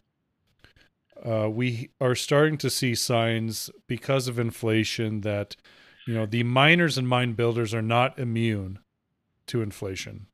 Uh, 1.25 1.50
we 1.50 1.89
are 2.00 2.15
starting 2.15 2.57
to 2.57 2.69
see 2.69 2.93
signs 2.95 3.69
because 3.88 4.27
of 4.27 4.38
inflation 4.39 5.21
that 5.21 5.55
you 6.07 6.13
know 6.13 6.25
the 6.25 6.43
miners 6.43 6.97
and 6.97 7.07
mine 7.07 7.33
builders 7.33 7.74
are 7.74 7.81
not 7.81 8.17
immune 8.19 8.79
to 9.47 9.62
inflation. 9.62 10.27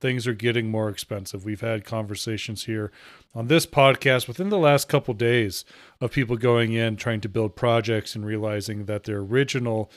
things 0.00 0.26
are 0.26 0.34
getting 0.34 0.70
more 0.70 0.88
expensive. 0.88 1.44
We've 1.44 1.60
had 1.60 1.84
conversations 1.84 2.64
here 2.64 2.92
on 3.34 3.48
this 3.48 3.66
podcast 3.66 4.28
within 4.28 4.48
the 4.48 4.58
last 4.58 4.88
couple 4.88 5.12
of 5.12 5.18
days 5.18 5.64
of 6.00 6.12
people 6.12 6.36
going 6.36 6.72
in 6.72 6.96
trying 6.96 7.20
to 7.22 7.28
build 7.28 7.56
projects 7.56 8.14
and 8.14 8.24
realizing 8.24 8.84
that 8.84 9.04
their 9.04 9.18
original 9.18 9.90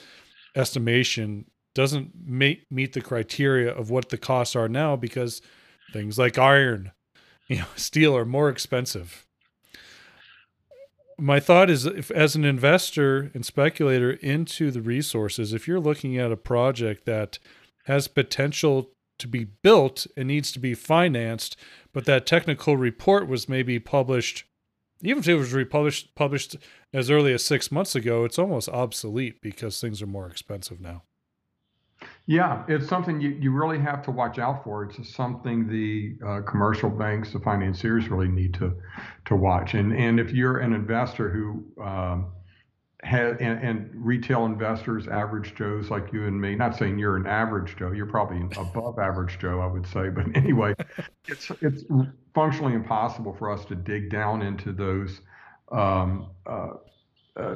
estimation 0.56 1.46
doesn't 1.74 2.10
meet 2.26 2.70
meet 2.70 2.92
the 2.92 3.00
criteria 3.00 3.72
of 3.72 3.90
what 3.90 4.10
the 4.10 4.18
costs 4.18 4.54
are 4.54 4.68
now 4.68 4.96
because 4.96 5.40
things 5.92 6.18
like 6.18 6.38
iron, 6.38 6.92
you 7.48 7.58
know, 7.58 7.66
steel 7.76 8.16
are 8.16 8.24
more 8.24 8.48
expensive. 8.48 9.26
My 11.18 11.38
thought 11.38 11.70
is 11.70 11.86
if 11.86 12.10
as 12.10 12.34
an 12.34 12.44
investor 12.44 13.30
and 13.34 13.46
speculator 13.46 14.12
into 14.12 14.70
the 14.70 14.80
resources, 14.80 15.52
if 15.52 15.68
you're 15.68 15.78
looking 15.78 16.18
at 16.18 16.32
a 16.32 16.36
project 16.36 17.04
that 17.06 17.38
has 17.84 18.08
potential 18.08 18.90
to 19.18 19.28
be 19.28 19.44
built 19.44 20.06
and 20.16 20.28
needs 20.28 20.50
to 20.52 20.58
be 20.58 20.74
financed, 20.74 21.56
but 21.92 22.06
that 22.06 22.26
technical 22.26 22.76
report 22.76 23.28
was 23.28 23.48
maybe 23.48 23.78
published 23.78 24.44
even 25.02 25.18
if 25.18 25.28
it 25.28 25.34
was 25.34 25.52
republished 25.52 26.14
published 26.14 26.56
as 26.92 27.10
early 27.10 27.32
as 27.32 27.44
six 27.44 27.72
months 27.72 27.94
ago, 27.94 28.24
it's 28.24 28.38
almost 28.38 28.68
obsolete 28.68 29.40
because 29.42 29.80
things 29.80 30.00
are 30.00 30.06
more 30.06 30.28
expensive 30.28 30.80
now. 30.80 31.02
Yeah, 32.26 32.64
it's 32.68 32.88
something 32.88 33.20
you, 33.20 33.30
you 33.30 33.50
really 33.50 33.80
have 33.80 34.02
to 34.04 34.12
watch 34.12 34.38
out 34.38 34.62
for. 34.62 34.84
It's 34.84 35.12
something 35.12 35.66
the 35.66 36.16
uh, 36.24 36.40
commercial 36.42 36.88
banks, 36.88 37.32
the 37.32 37.40
financiers 37.40 38.08
really 38.08 38.28
need 38.28 38.54
to 38.54 38.76
to 39.24 39.36
watch. 39.36 39.74
And 39.74 39.92
and 39.92 40.20
if 40.20 40.32
you're 40.32 40.58
an 40.58 40.72
investor 40.72 41.28
who 41.28 41.82
um, 41.82 42.32
has 43.02 43.36
and, 43.40 43.58
and, 43.60 43.90
retail 43.94 44.46
investors, 44.46 45.08
average 45.08 45.56
Joes 45.56 45.90
like 45.90 46.12
you 46.12 46.26
and 46.26 46.40
me, 46.40 46.54
not 46.54 46.76
saying 46.76 46.96
you're 46.96 47.16
an 47.16 47.26
average 47.26 47.76
Joe, 47.76 47.90
you're 47.90 48.06
probably 48.06 48.40
above 48.56 49.00
average 49.00 49.40
Joe, 49.40 49.60
I 49.60 49.66
would 49.66 49.86
say. 49.88 50.08
But 50.08 50.26
anyway, 50.36 50.74
it's 51.26 51.50
it's 51.60 51.84
functionally 52.34 52.74
impossible 52.74 53.34
for 53.34 53.50
us 53.50 53.64
to 53.66 53.74
dig 53.74 54.10
down 54.10 54.42
into 54.42 54.72
those. 54.72 55.20
Um, 55.72 56.30
uh, 56.46 56.68
uh, 57.36 57.54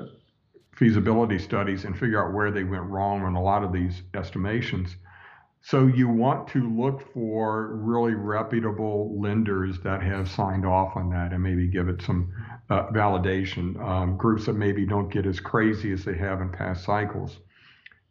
feasibility 0.76 1.38
studies 1.38 1.85
and 1.85 1.99
figure 1.99 2.25
out 2.25 2.35
where 2.35 2.50
they 2.50 2.64
went 2.64 2.85
wrong 2.85 3.23
on 3.23 3.35
a 3.35 3.42
lot 3.42 3.64
of 3.64 3.73
these 3.73 4.02
estimations. 4.14 4.97
So 5.62 5.87
you 5.87 6.09
want 6.09 6.47
to 6.49 6.71
look 6.71 7.12
for 7.12 7.75
really 7.75 8.14
reputable 8.14 9.21
lenders 9.21 9.80
that 9.80 10.00
have 10.02 10.30
signed 10.30 10.64
off 10.64 10.97
on 10.97 11.11
that 11.11 11.33
and 11.33 11.42
maybe 11.42 11.66
give 11.66 11.88
it 11.88 12.02
some 12.02 12.33
uh, 12.71 12.87
validation. 12.92 13.76
Um, 13.83 14.16
groups 14.16 14.47
that 14.47 14.52
maybe 14.52 14.87
don't 14.87 15.09
get 15.09 15.26
as 15.26 15.40
crazy 15.40 15.92
as 15.92 16.04
they 16.04 16.16
have 16.18 16.40
in 16.40 16.52
past 16.52 16.85
cycles. 16.85 17.40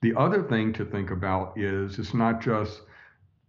The 0.01 0.15
other 0.15 0.43
thing 0.43 0.73
to 0.73 0.85
think 0.85 1.11
about 1.11 1.57
is 1.57 1.97
it's 1.97 2.13
not 2.13 2.41
just 2.41 2.81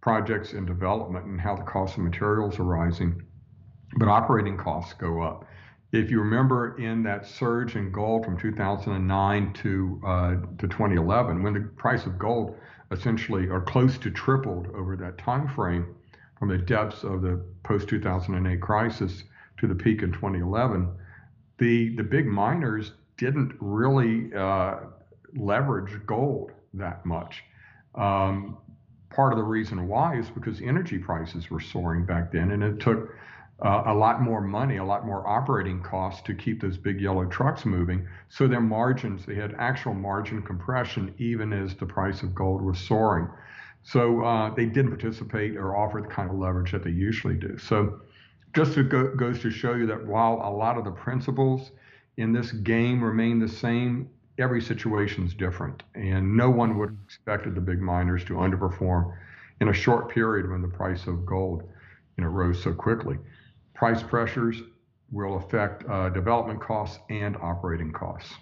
projects 0.01 0.53
in 0.53 0.65
development 0.65 1.25
and 1.25 1.41
how 1.41 1.55
the 1.55 1.63
cost 1.63 1.97
of 1.97 2.03
materials 2.03 2.59
are 2.59 2.63
rising, 2.63 3.21
but 3.97 4.07
operating 4.07 4.57
costs 4.57 4.93
go 4.93 5.21
up. 5.21 5.43
If 5.91 6.11
you 6.11 6.19
remember 6.19 6.77
in 6.77 7.03
that 7.03 7.25
surge 7.25 7.75
in 7.75 7.91
gold 7.91 8.25
from 8.25 8.37
2009 8.37 9.53
to 9.53 10.01
uh, 10.05 10.29
to 10.57 10.67
2011, 10.67 11.41
when 11.41 11.53
the 11.53 11.61
price 11.61 12.05
of 12.05 12.19
gold 12.19 12.57
essentially 12.91 13.47
or 13.47 13.61
close 13.61 13.97
to 13.99 14.11
tripled 14.11 14.67
over 14.75 14.97
that 14.97 15.17
time 15.17 15.47
frame, 15.47 15.95
from 16.37 16.49
the 16.49 16.57
depths 16.57 17.03
of 17.03 17.21
the 17.21 17.41
post 17.63 17.87
2008 17.87 18.61
crisis 18.61 19.23
to 19.59 19.67
the 19.67 19.75
peak 19.75 20.01
in 20.03 20.11
2011, 20.11 20.89
the 21.57 21.95
the 21.95 22.03
big 22.03 22.27
miners 22.27 22.93
didn't 23.17 23.53
really 23.59 24.33
uh, 24.35 24.79
leverage 25.35 26.05
gold 26.05 26.51
that 26.73 27.05
much. 27.05 27.43
Um, 27.95 28.57
part 29.09 29.31
of 29.31 29.37
the 29.37 29.43
reason 29.43 29.87
why 29.87 30.17
is 30.17 30.29
because 30.29 30.61
energy 30.61 30.97
prices 30.97 31.49
were 31.49 31.61
soaring 31.61 32.05
back 32.05 32.31
then, 32.31 32.51
and 32.51 32.61
it 32.61 32.79
took 32.79 33.09
uh, 33.59 33.83
a 33.87 33.93
lot 33.93 34.21
more 34.21 34.41
money, 34.41 34.77
a 34.77 34.83
lot 34.83 35.05
more 35.05 35.27
operating 35.27 35.81
costs 35.81 36.21
to 36.21 36.35
keep 36.35 36.61
those 36.61 36.77
big 36.77 37.01
yellow 37.01 37.25
trucks 37.25 37.65
moving. 37.65 38.07
So 38.29 38.47
their 38.47 38.61
margins, 38.61 39.25
they 39.25 39.35
had 39.35 39.55
actual 39.57 39.95
margin 39.95 40.43
compression 40.43 41.13
even 41.17 41.53
as 41.53 41.75
the 41.75 41.85
price 41.85 42.21
of 42.21 42.35
gold 42.35 42.61
was 42.61 42.77
soaring. 42.77 43.27
So 43.81 44.23
uh, 44.23 44.53
they 44.53 44.65
didn't 44.65 44.89
participate 44.89 45.57
or 45.57 45.75
offer 45.75 46.01
the 46.01 46.07
kind 46.07 46.29
of 46.29 46.35
leverage 46.37 46.71
that 46.71 46.83
they 46.83 46.91
usually 46.91 47.35
do. 47.35 47.57
So 47.57 48.01
just 48.55 48.73
to 48.75 48.83
go, 48.83 49.15
goes 49.15 49.41
to 49.41 49.49
show 49.49 49.73
you 49.73 49.87
that 49.87 50.05
while 50.05 50.41
a 50.43 50.51
lot 50.51 50.77
of 50.77 50.83
the 50.83 50.91
principles 50.91 51.71
in 52.17 52.33
this 52.33 52.51
game 52.51 53.03
remain 53.03 53.39
the 53.39 53.47
same, 53.47 54.09
every 54.37 54.61
situation 54.61 55.25
is 55.25 55.33
different. 55.33 55.81
And 55.95 56.37
no 56.37 56.49
one 56.51 56.77
would 56.77 56.89
have 56.89 56.97
expected 57.05 57.55
the 57.55 57.61
big 57.61 57.79
miners 57.79 58.23
to 58.25 58.33
underperform 58.33 59.15
in 59.61 59.69
a 59.69 59.73
short 59.73 60.09
period 60.09 60.47
when 60.47 60.61
the 60.61 60.67
price 60.67 61.07
of 61.07 61.25
gold 61.25 61.63
you 62.17 62.23
know, 62.23 62.29
rose 62.29 62.61
so 62.61 62.73
quickly 62.73 63.17
price 63.77 64.01
pressures 64.03 64.61
will 65.11 65.37
affect 65.37 65.87
uh, 65.89 66.09
development 66.09 66.59
costs 66.59 66.99
and 67.09 67.37
operating 67.37 67.91
costs. 67.93 68.33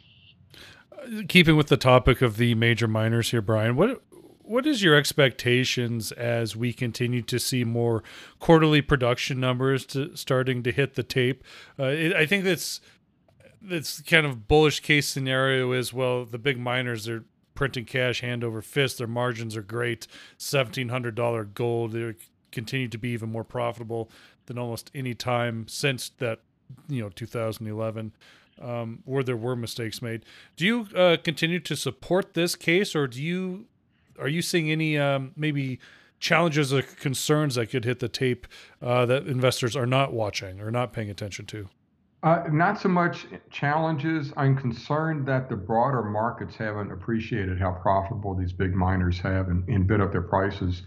Keeping 1.27 1.55
with 1.55 1.67
the 1.67 1.77
topic 1.77 2.21
of 2.21 2.37
the 2.37 2.55
major 2.55 2.87
miners 2.87 3.29
here, 3.29 3.41
Brien, 3.41 3.75
what 3.75 4.01
what 4.41 4.67
is 4.67 4.83
your 4.83 4.95
expectations 4.95 6.11
as 6.11 6.55
we 6.55 6.71
continue 6.71 7.21
to 7.23 7.39
see 7.39 7.63
more 7.63 8.03
quarterly 8.39 8.79
production 8.79 9.39
numbers 9.39 9.87
to, 9.87 10.15
starting 10.15 10.61
to 10.61 10.71
hit 10.71 10.93
the 10.93 11.01
tape? 11.01 11.43
Uh, 11.79 11.85
it, 11.85 12.13
I 12.13 12.25
think 12.25 12.43
that's 12.43 12.79
that's 13.61 14.01
kind 14.01 14.25
of 14.25 14.47
bullish 14.47 14.79
case 14.79 15.07
scenario 15.07 15.71
is 15.71 15.91
well 15.91 16.25
the 16.25 16.37
big 16.37 16.59
miners 16.59 17.07
are 17.09 17.25
printing 17.55 17.85
cash 17.85 18.21
hand 18.21 18.43
over 18.43 18.61
fist 18.61 18.99
their 18.99 19.07
margins 19.07 19.55
are 19.55 19.63
great 19.63 20.07
$1700 20.37 21.53
gold 21.53 21.93
they 21.93 22.13
continue 22.51 22.87
to 22.87 22.97
be 22.97 23.09
even 23.09 23.31
more 23.31 23.43
profitable 23.43 24.09
than 24.45 24.57
almost 24.57 24.91
any 24.93 25.13
time 25.13 25.67
since 25.67 26.09
that 26.19 26.39
you 26.87 27.01
know 27.01 27.09
2011 27.09 28.13
um, 28.61 28.99
where 29.05 29.23
there 29.23 29.37
were 29.37 29.55
mistakes 29.55 30.01
made. 30.01 30.23
Do 30.55 30.65
you 30.65 30.87
uh, 30.95 31.17
continue 31.23 31.59
to 31.59 31.75
support 31.75 32.33
this 32.33 32.55
case, 32.55 32.95
or 32.95 33.07
do 33.07 33.21
you 33.21 33.65
are 34.19 34.29
you 34.29 34.41
seeing 34.41 34.71
any 34.71 34.97
um, 34.97 35.31
maybe 35.35 35.79
challenges 36.19 36.73
or 36.73 36.81
concerns 36.81 37.55
that 37.55 37.67
could 37.67 37.85
hit 37.85 37.99
the 37.99 38.07
tape 38.07 38.47
uh, 38.81 39.05
that 39.05 39.27
investors 39.27 39.75
are 39.75 39.85
not 39.85 40.13
watching 40.13 40.61
or 40.61 40.71
not 40.71 40.93
paying 40.93 41.09
attention 41.09 41.45
to? 41.47 41.69
Uh, 42.23 42.43
not 42.51 42.79
so 42.79 42.89
much 42.89 43.27
challenges. 43.51 44.33
I'm 44.35 44.57
concerned 44.57 45.27
that 45.27 45.47
the 45.47 45.55
broader 45.55 46.01
markets 46.01 46.55
haven't 46.55 46.91
appreciated 46.91 47.59
how 47.59 47.73
profitable 47.73 48.33
these 48.33 48.51
big 48.51 48.73
miners 48.73 49.19
have 49.19 49.49
and, 49.49 49.67
and 49.67 49.85
bid 49.85 50.01
up 50.01 50.11
their 50.11 50.23
prices 50.23 50.81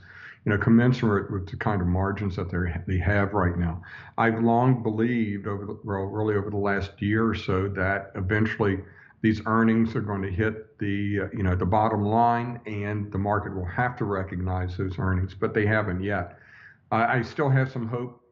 you 0.48 0.54
know, 0.54 0.64
commensurate 0.64 1.30
with 1.30 1.46
the 1.50 1.58
kind 1.58 1.82
of 1.82 1.86
margins 1.86 2.36
that 2.36 2.50
they 2.50 2.58
they 2.90 2.98
have 2.98 3.34
right 3.34 3.58
now. 3.58 3.82
I've 4.16 4.42
long 4.42 4.82
believed 4.82 5.46
over 5.46 5.66
the, 5.66 5.78
well, 5.84 6.04
really 6.04 6.36
over 6.36 6.48
the 6.48 6.56
last 6.56 7.02
year 7.02 7.28
or 7.28 7.34
so 7.34 7.68
that 7.68 8.12
eventually 8.14 8.78
these 9.20 9.42
earnings 9.44 9.94
are 9.94 10.00
going 10.00 10.22
to 10.22 10.30
hit 10.30 10.78
the 10.78 11.20
uh, 11.20 11.36
you 11.36 11.42
know 11.42 11.54
the 11.54 11.66
bottom 11.66 12.02
line, 12.02 12.62
and 12.64 13.12
the 13.12 13.18
market 13.18 13.54
will 13.54 13.66
have 13.66 13.94
to 13.98 14.06
recognize 14.06 14.74
those 14.78 14.98
earnings, 14.98 15.34
but 15.34 15.52
they 15.52 15.66
haven't 15.66 16.02
yet. 16.02 16.38
I 16.90 17.20
still 17.20 17.50
have 17.50 17.70
some 17.70 17.86
hope 17.86 18.22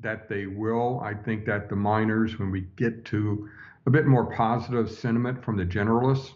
that 0.00 0.30
they 0.30 0.46
will. 0.46 1.00
I 1.00 1.12
think 1.12 1.44
that 1.44 1.68
the 1.68 1.76
miners, 1.76 2.38
when 2.38 2.50
we 2.50 2.62
get 2.76 3.04
to 3.06 3.50
a 3.84 3.90
bit 3.90 4.06
more 4.06 4.24
positive 4.24 4.90
sentiment 4.90 5.44
from 5.44 5.58
the 5.58 5.66
generalists, 5.66 6.30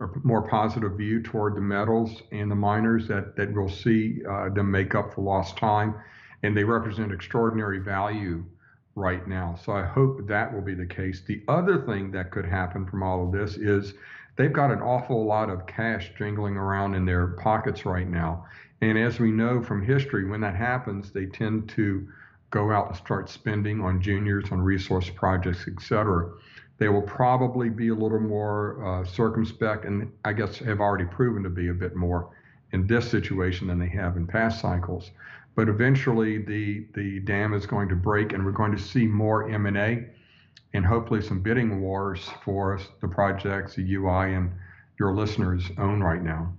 or 0.00 0.20
more 0.22 0.42
positive 0.48 0.92
view 0.92 1.22
toward 1.22 1.56
the 1.56 1.60
metals 1.60 2.22
and 2.32 2.50
the 2.50 2.54
miners 2.54 3.08
that, 3.08 3.36
that 3.36 3.52
we'll 3.52 3.68
see 3.68 4.22
uh, 4.30 4.48
them 4.50 4.70
make 4.70 4.94
up 4.94 5.12
for 5.14 5.22
lost 5.22 5.56
time. 5.56 5.94
And 6.42 6.56
they 6.56 6.64
represent 6.64 7.12
extraordinary 7.12 7.80
value 7.80 8.44
right 8.94 9.26
now. 9.26 9.56
So 9.64 9.72
I 9.72 9.84
hope 9.84 10.26
that 10.28 10.52
will 10.52 10.62
be 10.62 10.74
the 10.74 10.86
case. 10.86 11.22
The 11.26 11.42
other 11.48 11.82
thing 11.82 12.10
that 12.12 12.30
could 12.30 12.44
happen 12.44 12.86
from 12.86 13.02
all 13.02 13.26
of 13.26 13.32
this 13.32 13.56
is 13.56 13.94
they've 14.36 14.52
got 14.52 14.70
an 14.70 14.80
awful 14.80 15.24
lot 15.24 15.50
of 15.50 15.66
cash 15.66 16.12
jingling 16.16 16.56
around 16.56 16.94
in 16.94 17.04
their 17.04 17.28
pockets 17.28 17.84
right 17.84 18.08
now. 18.08 18.46
And 18.80 18.96
as 18.96 19.18
we 19.18 19.32
know 19.32 19.62
from 19.62 19.84
history, 19.84 20.24
when 20.24 20.40
that 20.42 20.54
happens, 20.54 21.10
they 21.10 21.26
tend 21.26 21.68
to 21.70 22.06
go 22.50 22.70
out 22.70 22.88
and 22.88 22.96
start 22.96 23.28
spending 23.28 23.80
on 23.80 24.00
juniors, 24.00 24.50
on 24.52 24.60
resource 24.60 25.10
projects, 25.10 25.66
et 25.66 25.82
cetera. 25.82 26.30
They 26.78 26.88
will 26.88 27.02
probably 27.02 27.68
be 27.68 27.88
a 27.88 27.94
little 27.94 28.20
more 28.20 28.84
uh, 28.84 29.04
circumspect, 29.04 29.84
and 29.84 30.12
I 30.24 30.32
guess 30.32 30.58
have 30.58 30.80
already 30.80 31.06
proven 31.06 31.42
to 31.42 31.50
be 31.50 31.68
a 31.68 31.74
bit 31.74 31.96
more 31.96 32.30
in 32.72 32.86
this 32.86 33.10
situation 33.10 33.66
than 33.66 33.78
they 33.78 33.88
have 33.88 34.16
in 34.16 34.26
past 34.26 34.60
cycles. 34.60 35.10
But 35.56 35.68
eventually, 35.68 36.38
the 36.38 36.86
the 36.94 37.20
dam 37.20 37.52
is 37.52 37.66
going 37.66 37.88
to 37.88 37.96
break, 37.96 38.32
and 38.32 38.44
we're 38.44 38.52
going 38.52 38.76
to 38.76 38.82
see 38.82 39.06
more 39.06 39.50
M&A, 39.50 40.06
and 40.72 40.86
hopefully 40.86 41.20
some 41.20 41.40
bidding 41.40 41.80
wars 41.80 42.30
for 42.44 42.78
the 43.00 43.08
projects 43.08 43.74
the 43.74 43.94
UI 43.94 44.34
and 44.34 44.52
your 45.00 45.12
listeners 45.14 45.64
own 45.78 46.00
right 46.00 46.22
now. 46.22 46.52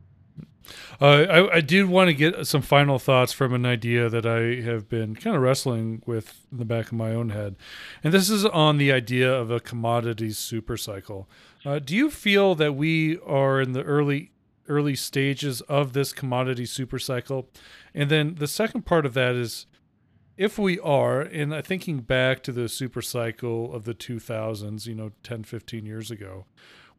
Uh, 1.01 1.05
I, 1.05 1.55
I 1.55 1.61
do 1.61 1.87
want 1.87 2.09
to 2.09 2.13
get 2.13 2.45
some 2.45 2.61
final 2.61 2.99
thoughts 2.99 3.33
from 3.33 3.53
an 3.53 3.65
idea 3.65 4.09
that 4.09 4.25
I 4.25 4.61
have 4.61 4.89
been 4.89 5.15
kind 5.15 5.35
of 5.35 5.41
wrestling 5.41 6.03
with 6.05 6.45
in 6.51 6.57
the 6.57 6.65
back 6.65 6.87
of 6.87 6.93
my 6.93 7.11
own 7.11 7.29
head. 7.29 7.55
And 8.03 8.13
this 8.13 8.29
is 8.29 8.45
on 8.45 8.77
the 8.77 8.91
idea 8.91 9.33
of 9.33 9.49
a 9.49 9.59
commodities 9.59 10.37
super 10.37 10.77
cycle. 10.77 11.29
Uh, 11.65 11.79
do 11.79 11.95
you 11.95 12.09
feel 12.09 12.55
that 12.55 12.75
we 12.75 13.19
are 13.19 13.61
in 13.61 13.73
the 13.73 13.83
early 13.83 14.31
early 14.67 14.95
stages 14.95 15.61
of 15.61 15.93
this 15.93 16.13
commodity 16.13 16.65
super 16.65 16.99
cycle? 16.99 17.49
And 17.93 18.09
then 18.09 18.35
the 18.35 18.47
second 18.47 18.85
part 18.85 19.05
of 19.05 19.15
that 19.15 19.35
is 19.35 19.65
if 20.37 20.57
we 20.57 20.79
are, 20.79 21.19
and 21.19 21.53
I 21.53 21.61
thinking 21.61 21.99
back 21.99 22.43
to 22.43 22.53
the 22.53 22.69
super 22.69 23.01
cycle 23.01 23.73
of 23.73 23.83
the 23.83 23.93
2000s, 23.93 24.85
you 24.85 24.95
know, 24.95 25.11
10, 25.21 25.43
15 25.43 25.85
years 25.85 26.09
ago, 26.11 26.45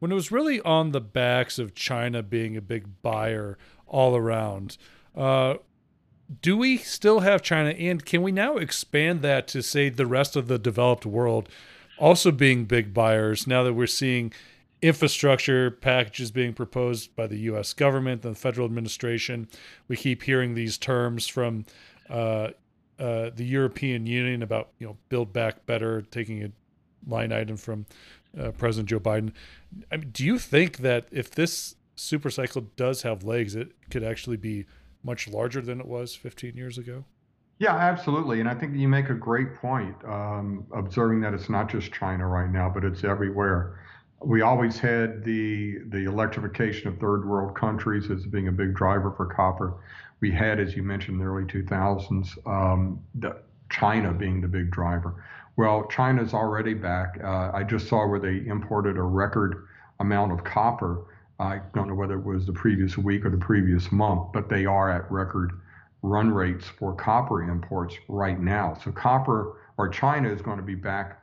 when 0.00 0.10
it 0.10 0.16
was 0.16 0.32
really 0.32 0.60
on 0.62 0.90
the 0.90 1.00
backs 1.00 1.58
of 1.58 1.74
China 1.74 2.22
being 2.22 2.56
a 2.56 2.60
big 2.60 3.00
buyer 3.02 3.56
all 3.86 4.16
around. 4.16 4.76
Uh, 5.16 5.54
do 6.42 6.56
we 6.56 6.76
still 6.76 7.20
have 7.20 7.42
China, 7.42 7.70
and 7.70 8.04
can 8.04 8.22
we 8.22 8.32
now 8.32 8.56
expand 8.56 9.22
that 9.22 9.48
to 9.48 9.62
say 9.62 9.88
the 9.88 10.06
rest 10.06 10.36
of 10.36 10.48
the 10.48 10.58
developed 10.58 11.06
world 11.06 11.48
also 11.98 12.30
being 12.30 12.64
big 12.64 12.94
buyers 12.94 13.46
now 13.46 13.62
that 13.62 13.74
we're 13.74 13.86
seeing 13.86 14.32
infrastructure 14.80 15.70
packages 15.70 16.30
being 16.30 16.54
proposed 16.54 17.14
by 17.14 17.26
the 17.26 17.36
U.S. 17.40 17.72
government 17.72 18.24
and 18.24 18.34
the 18.34 18.38
federal 18.38 18.64
administration? 18.64 19.48
We 19.88 19.96
keep 19.96 20.22
hearing 20.22 20.54
these 20.54 20.78
terms 20.78 21.26
from 21.26 21.66
uh, 22.08 22.50
uh, 22.98 23.30
the 23.34 23.44
European 23.44 24.06
Union 24.06 24.42
about 24.42 24.70
you 24.78 24.86
know 24.86 24.96
build 25.08 25.32
back 25.32 25.66
better, 25.66 26.02
taking 26.02 26.44
a 26.44 26.50
line 27.06 27.32
item 27.32 27.56
from 27.56 27.86
uh, 28.38 28.50
President 28.52 28.88
Joe 28.88 29.00
Biden. 29.00 29.32
I 29.90 29.96
mean, 29.96 30.10
do 30.10 30.24
you 30.24 30.38
think 30.38 30.78
that 30.78 31.06
if 31.10 31.30
this 31.30 31.76
super 31.96 32.30
cycle 32.30 32.62
does 32.76 33.02
have 33.02 33.24
legs, 33.24 33.54
it 33.54 33.72
could 33.90 34.02
actually 34.02 34.36
be 34.36 34.66
much 35.02 35.28
larger 35.28 35.60
than 35.60 35.80
it 35.80 35.86
was 35.86 36.14
15 36.14 36.56
years 36.56 36.78
ago? 36.78 37.04
Yeah, 37.58 37.76
absolutely. 37.76 38.40
And 38.40 38.48
I 38.48 38.54
think 38.54 38.74
you 38.74 38.88
make 38.88 39.10
a 39.10 39.14
great 39.14 39.54
point, 39.54 39.94
um, 40.06 40.66
observing 40.74 41.20
that 41.20 41.34
it's 41.34 41.50
not 41.50 41.68
just 41.70 41.92
China 41.92 42.26
right 42.26 42.50
now, 42.50 42.70
but 42.72 42.84
it's 42.84 43.04
everywhere. 43.04 43.80
We 44.22 44.40
always 44.40 44.78
had 44.78 45.24
the 45.24 45.78
the 45.88 46.04
electrification 46.04 46.88
of 46.88 46.98
third 46.98 47.26
world 47.26 47.54
countries 47.54 48.10
as 48.10 48.26
being 48.26 48.48
a 48.48 48.52
big 48.52 48.74
driver 48.74 49.12
for 49.14 49.26
copper. 49.26 49.74
We 50.20 50.30
had, 50.30 50.58
as 50.58 50.74
you 50.74 50.82
mentioned, 50.82 51.20
in 51.20 51.26
the 51.26 51.30
early 51.30 51.44
2000s, 51.44 52.46
um, 52.46 53.00
the, 53.14 53.36
China 53.70 54.12
being 54.12 54.40
the 54.40 54.48
big 54.48 54.70
driver. 54.70 55.24
Well, 55.56 55.86
China's 55.88 56.34
already 56.34 56.74
back. 56.74 57.18
Uh, 57.22 57.50
I 57.52 57.64
just 57.64 57.88
saw 57.88 58.06
where 58.06 58.20
they 58.20 58.46
imported 58.46 58.96
a 58.96 59.02
record 59.02 59.66
amount 59.98 60.32
of 60.32 60.44
copper 60.44 61.04
I 61.40 61.62
don't 61.74 61.88
know 61.88 61.94
whether 61.94 62.18
it 62.18 62.24
was 62.24 62.44
the 62.44 62.52
previous 62.52 62.98
week 62.98 63.24
or 63.24 63.30
the 63.30 63.38
previous 63.38 63.90
month, 63.90 64.30
but 64.34 64.50
they 64.50 64.66
are 64.66 64.90
at 64.90 65.10
record 65.10 65.52
run 66.02 66.30
rates 66.30 66.66
for 66.66 66.94
copper 66.94 67.42
imports 67.42 67.94
right 68.08 68.38
now. 68.38 68.76
So 68.84 68.92
copper 68.92 69.56
or 69.78 69.88
China 69.88 70.30
is 70.30 70.42
going 70.42 70.58
to 70.58 70.62
be 70.62 70.74
back 70.74 71.22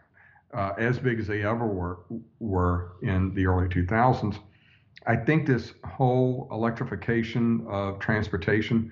uh, 0.56 0.74
as 0.80 0.98
big 0.98 1.20
as 1.20 1.28
they 1.28 1.44
ever 1.44 1.68
were 1.68 2.00
were 2.40 2.94
in 3.04 3.34
the 3.36 3.46
early 3.46 3.68
2000s. 3.68 4.40
I 5.06 5.16
think 5.16 5.46
this 5.46 5.74
whole 5.86 6.48
electrification 6.52 7.66
of 7.70 8.00
transportation 8.00 8.92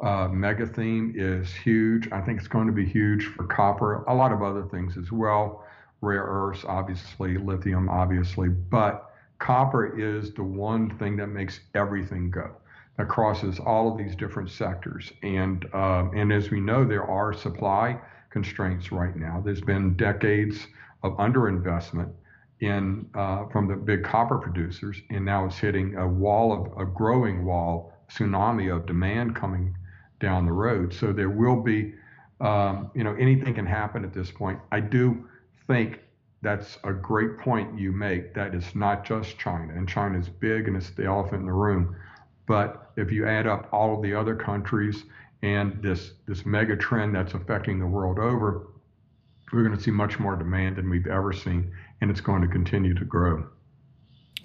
uh, 0.00 0.28
mega 0.28 0.66
theme 0.66 1.14
is 1.16 1.52
huge. 1.52 2.10
I 2.12 2.20
think 2.20 2.38
it's 2.38 2.48
going 2.48 2.66
to 2.66 2.72
be 2.72 2.84
huge 2.84 3.26
for 3.26 3.44
copper, 3.44 4.04
a 4.04 4.14
lot 4.14 4.32
of 4.32 4.42
other 4.42 4.64
things 4.64 4.96
as 4.96 5.10
well, 5.12 5.64
rare 6.00 6.24
earths, 6.24 6.64
obviously, 6.66 7.38
lithium, 7.38 7.88
obviously, 7.88 8.48
but 8.48 9.10
copper 9.38 9.98
is 9.98 10.32
the 10.34 10.42
one 10.42 10.96
thing 10.98 11.16
that 11.16 11.28
makes 11.28 11.60
everything 11.74 12.30
go 12.30 12.50
that 12.96 13.08
crosses 13.08 13.58
all 13.58 13.90
of 13.90 13.98
these 13.98 14.14
different 14.14 14.50
sectors. 14.50 15.12
And 15.22 15.66
um, 15.74 16.12
and 16.14 16.32
as 16.32 16.50
we 16.50 16.60
know 16.60 16.84
there 16.84 17.04
are 17.04 17.32
supply 17.32 17.98
constraints 18.30 18.92
right 18.92 19.16
now. 19.16 19.40
There's 19.44 19.60
been 19.60 19.96
decades 19.96 20.66
of 21.02 21.12
underinvestment 21.18 22.12
in 22.60 23.08
uh, 23.14 23.46
from 23.46 23.68
the 23.68 23.76
big 23.76 24.04
copper 24.04 24.38
producers 24.38 24.96
and 25.10 25.24
now 25.24 25.44
it's 25.46 25.58
hitting 25.58 25.96
a 25.96 26.06
wall 26.06 26.52
of 26.52 26.80
a 26.80 26.84
growing 26.90 27.44
wall 27.44 27.92
tsunami 28.10 28.74
of 28.74 28.86
demand 28.86 29.34
coming 29.34 29.76
down 30.24 30.46
the 30.46 30.52
road 30.66 30.92
so 30.92 31.12
there 31.12 31.30
will 31.30 31.60
be 31.60 31.94
um, 32.40 32.90
you 32.94 33.04
know 33.04 33.14
anything 33.26 33.54
can 33.54 33.66
happen 33.66 34.04
at 34.04 34.12
this 34.12 34.30
point 34.30 34.58
i 34.72 34.80
do 34.80 35.28
think 35.66 36.00
that's 36.44 36.78
a 36.84 36.92
great 36.92 37.38
point 37.38 37.76
you 37.76 37.90
make 37.90 38.34
that 38.34 38.54
it's 38.54 38.74
not 38.74 39.04
just 39.04 39.38
China, 39.38 39.72
and 39.74 39.88
China 39.88 40.18
is 40.18 40.28
big 40.28 40.68
and 40.68 40.76
it's 40.76 40.90
the 40.90 41.06
elephant 41.06 41.40
in 41.40 41.46
the 41.46 41.52
room. 41.52 41.96
But 42.46 42.92
if 42.96 43.10
you 43.10 43.26
add 43.26 43.46
up 43.46 43.68
all 43.72 43.96
of 43.96 44.02
the 44.02 44.14
other 44.14 44.36
countries 44.36 45.04
and 45.42 45.82
this 45.82 46.12
this 46.26 46.44
mega 46.44 46.76
trend 46.76 47.16
that's 47.16 47.32
affecting 47.32 47.80
the 47.80 47.86
world 47.86 48.18
over, 48.18 48.68
we're 49.52 49.64
going 49.64 49.76
to 49.76 49.82
see 49.82 49.90
much 49.90 50.18
more 50.18 50.36
demand 50.36 50.76
than 50.76 50.90
we've 50.90 51.06
ever 51.06 51.32
seen, 51.32 51.72
and 52.02 52.10
it's 52.10 52.20
going 52.20 52.42
to 52.42 52.48
continue 52.48 52.94
to 52.94 53.04
grow. 53.04 53.46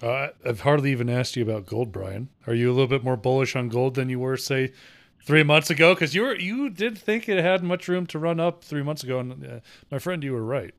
Uh, 0.02 0.28
I've 0.46 0.60
hardly 0.60 0.92
even 0.92 1.10
asked 1.10 1.36
you 1.36 1.42
about 1.42 1.66
gold, 1.66 1.92
Brien. 1.92 2.30
Are 2.46 2.54
you 2.54 2.70
a 2.70 2.72
little 2.72 2.86
bit 2.86 3.04
more 3.04 3.18
bullish 3.18 3.54
on 3.54 3.68
gold 3.68 3.96
than 3.96 4.08
you 4.08 4.18
were, 4.18 4.38
say, 4.38 4.72
three 5.24 5.42
months 5.42 5.70
ago? 5.70 5.94
Because 5.94 6.14
you 6.14 6.22
were 6.22 6.38
you 6.38 6.70
did 6.70 6.98
think 6.98 7.28
it 7.28 7.42
had 7.42 7.62
much 7.62 7.88
room 7.88 8.06
to 8.06 8.18
run 8.18 8.40
up 8.40 8.64
three 8.64 8.82
months 8.82 9.02
ago, 9.02 9.20
and 9.20 9.44
uh, 9.44 9.60
my 9.90 9.98
friend, 9.98 10.22
you 10.22 10.32
were 10.32 10.44
right. 10.44 10.74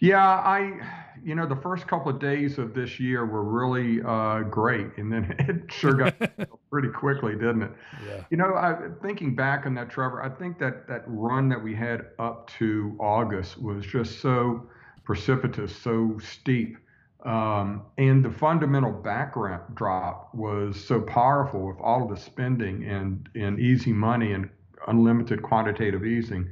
Yeah, 0.00 0.24
I, 0.24 0.80
you 1.22 1.34
know, 1.34 1.46
the 1.46 1.56
first 1.56 1.86
couple 1.86 2.10
of 2.10 2.18
days 2.20 2.58
of 2.58 2.74
this 2.74 2.98
year 2.98 3.24
were 3.26 3.44
really 3.44 4.00
uh, 4.02 4.42
great, 4.42 4.96
and 4.96 5.12
then 5.12 5.34
it 5.38 5.72
sure 5.72 5.94
got 5.94 6.14
pretty 6.70 6.88
quickly, 6.88 7.32
didn't 7.32 7.62
it? 7.62 7.72
Yeah. 8.06 8.24
You 8.30 8.36
know, 8.36 8.54
I, 8.54 8.76
thinking 9.02 9.34
back 9.34 9.66
on 9.66 9.74
that, 9.74 9.90
Trevor, 9.90 10.22
I 10.22 10.28
think 10.28 10.58
that 10.58 10.88
that 10.88 11.02
run 11.06 11.48
that 11.50 11.62
we 11.62 11.74
had 11.74 12.06
up 12.18 12.50
to 12.58 12.96
August 12.98 13.60
was 13.60 13.84
just 13.86 14.20
so 14.20 14.68
precipitous, 15.04 15.74
so 15.74 16.18
steep, 16.22 16.76
um, 17.24 17.82
and 17.98 18.24
the 18.24 18.30
fundamental 18.30 18.92
background 18.92 19.62
drop 19.74 20.34
was 20.34 20.82
so 20.82 21.00
powerful 21.00 21.66
with 21.66 21.76
all 21.80 22.02
of 22.04 22.10
the 22.10 22.16
spending 22.16 22.84
and 22.84 23.28
and 23.34 23.58
easy 23.60 23.92
money 23.92 24.32
and 24.32 24.48
unlimited 24.88 25.42
quantitative 25.42 26.04
easing 26.04 26.50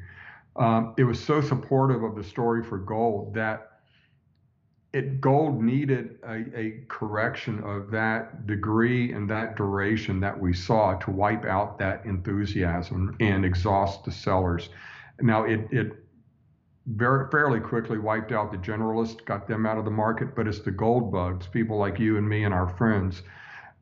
um, 0.57 0.95
it 0.99 1.05
was 1.05 1.19
so 1.19 1.41
supportive 1.41 2.03
of 2.03 2.17
the 2.17 2.25
story 2.25 2.63
for 2.63 2.79
gold 2.79 3.33
that 3.35 3.69
it 4.93 5.21
gold 5.21 5.63
needed 5.63 6.19
a, 6.27 6.45
a, 6.59 6.81
correction 6.89 7.63
of 7.63 7.91
that 7.91 8.47
degree 8.47 9.13
and 9.13 9.29
that 9.29 9.55
duration 9.57 10.19
that 10.19 10.39
we 10.39 10.55
saw 10.55 10.95
to 10.95 11.11
wipe 11.11 11.45
out 11.45 11.79
that 11.79 12.05
enthusiasm 12.07 13.15
and 13.21 13.45
exhaust 13.45 14.05
the 14.05 14.11
sellers. 14.11 14.71
Now 15.21 15.45
it 15.45 15.69
it 15.71 16.05
very 16.89 17.31
fairly 17.31 17.61
quickly 17.61 17.99
wiped 17.99 18.33
out 18.33 18.51
the 18.51 18.59
generalists, 18.59 19.23
got 19.25 19.47
them 19.47 19.67
out 19.67 19.79
of 19.79 19.85
the 19.85 19.91
market, 19.91 20.35
but 20.35 20.49
it's 20.49 20.61
the 20.61 20.71
gold 20.71 21.13
bugs, 21.13 21.47
people 21.47 21.77
like 21.77 21.99
you 21.99 22.17
and 22.17 22.27
me 22.27 22.45
and 22.45 22.55
our 22.55 22.69
friends, 22.77 23.23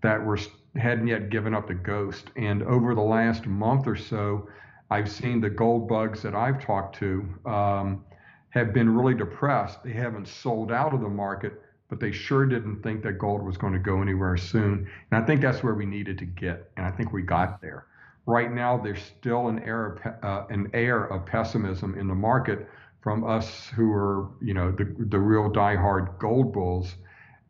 that 0.02 0.24
were 0.24 0.38
hadn't 0.74 1.06
yet 1.06 1.30
given 1.30 1.54
up 1.54 1.68
the 1.68 1.74
ghost. 1.74 2.30
And 2.36 2.62
over 2.64 2.94
the 2.94 3.00
last 3.00 3.46
month 3.46 3.86
or 3.86 3.96
so, 3.96 4.48
I've 4.90 5.10
seen 5.10 5.40
the 5.40 5.50
gold 5.50 5.88
bugs 5.88 6.22
that 6.22 6.34
I've 6.34 6.64
talked 6.64 6.96
to 6.96 7.26
um, 7.46 8.04
have 8.50 8.72
been 8.72 8.94
really 8.94 9.14
depressed. 9.14 9.82
They 9.84 9.92
haven't 9.92 10.28
sold 10.28 10.70
out 10.70 10.92
of 10.92 11.00
the 11.00 11.08
market, 11.08 11.62
but 11.88 12.00
they 12.00 12.12
sure 12.12 12.44
didn't 12.46 12.82
think 12.82 13.02
that 13.04 13.18
gold 13.18 13.42
was 13.42 13.56
going 13.56 13.72
to 13.72 13.78
go 13.78 14.02
anywhere 14.02 14.36
soon. 14.36 14.88
And 15.10 15.22
I 15.22 15.26
think 15.26 15.40
that's 15.40 15.62
where 15.62 15.74
we 15.74 15.86
needed 15.86 16.18
to 16.18 16.24
get, 16.24 16.70
and 16.76 16.84
I 16.84 16.90
think 16.90 17.12
we 17.12 17.22
got 17.22 17.60
there. 17.60 17.86
Right 18.26 18.52
now, 18.52 18.76
there's 18.76 19.02
still 19.02 19.46
an 19.48 19.60
air 19.60 20.18
uh, 20.24 20.52
an 20.52 20.68
air 20.74 21.04
of 21.04 21.24
pessimism 21.24 21.96
in 21.96 22.08
the 22.08 22.14
market 22.14 22.68
from 23.00 23.24
us 23.24 23.68
who 23.68 23.92
are, 23.92 24.30
you 24.40 24.54
know, 24.54 24.72
the 24.72 24.94
the 24.98 25.18
real 25.18 25.50
diehard 25.50 26.18
gold 26.18 26.52
bulls, 26.52 26.94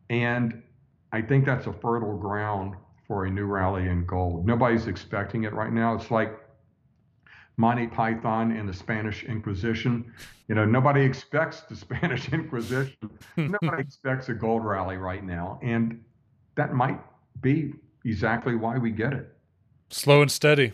and 0.09 0.61
I 1.11 1.21
think 1.21 1.45
that's 1.45 1.67
a 1.67 1.73
fertile 1.73 2.17
ground 2.17 2.75
for 3.07 3.25
a 3.25 3.31
new 3.31 3.45
rally 3.45 3.87
in 3.87 4.05
gold. 4.05 4.45
Nobody's 4.45 4.87
expecting 4.87 5.45
it 5.45 5.53
right 5.53 5.71
now. 5.71 5.95
It's 5.95 6.11
like 6.11 6.37
Monty 7.57 7.87
Python 7.87 8.51
and 8.51 8.67
the 8.69 8.73
Spanish 8.73 9.23
Inquisition. 9.23 10.13
You 10.47 10.55
know, 10.55 10.65
nobody 10.65 11.01
expects 11.01 11.61
the 11.61 11.75
Spanish 11.85 12.31
Inquisition. 12.31 13.09
nobody 13.35 13.81
expects 13.87 14.29
a 14.29 14.33
gold 14.33 14.63
rally 14.63 14.97
right 14.97 15.23
now. 15.23 15.59
And 15.63 16.03
that 16.55 16.73
might 16.73 16.99
be 17.41 17.73
exactly 18.05 18.55
why 18.55 18.77
we 18.77 18.91
get 18.91 19.13
it. 19.13 19.33
Slow 19.89 20.21
and 20.21 20.31
steady. 20.31 20.73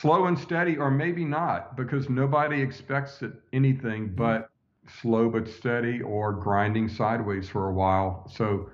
Slow 0.00 0.26
and 0.26 0.38
steady, 0.38 0.76
or 0.76 0.90
maybe 0.90 1.24
not, 1.24 1.76
because 1.76 2.08
nobody 2.08 2.60
expects 2.62 3.22
it 3.22 3.32
anything 3.52 4.06
mm-hmm. 4.06 4.14
but 4.16 4.50
slow 5.00 5.28
but 5.28 5.46
steady 5.46 6.00
or 6.00 6.32
grinding 6.32 6.88
sideways 6.88 7.48
for 7.48 7.68
a 7.68 7.72
while. 7.72 8.26
So, 8.34 8.70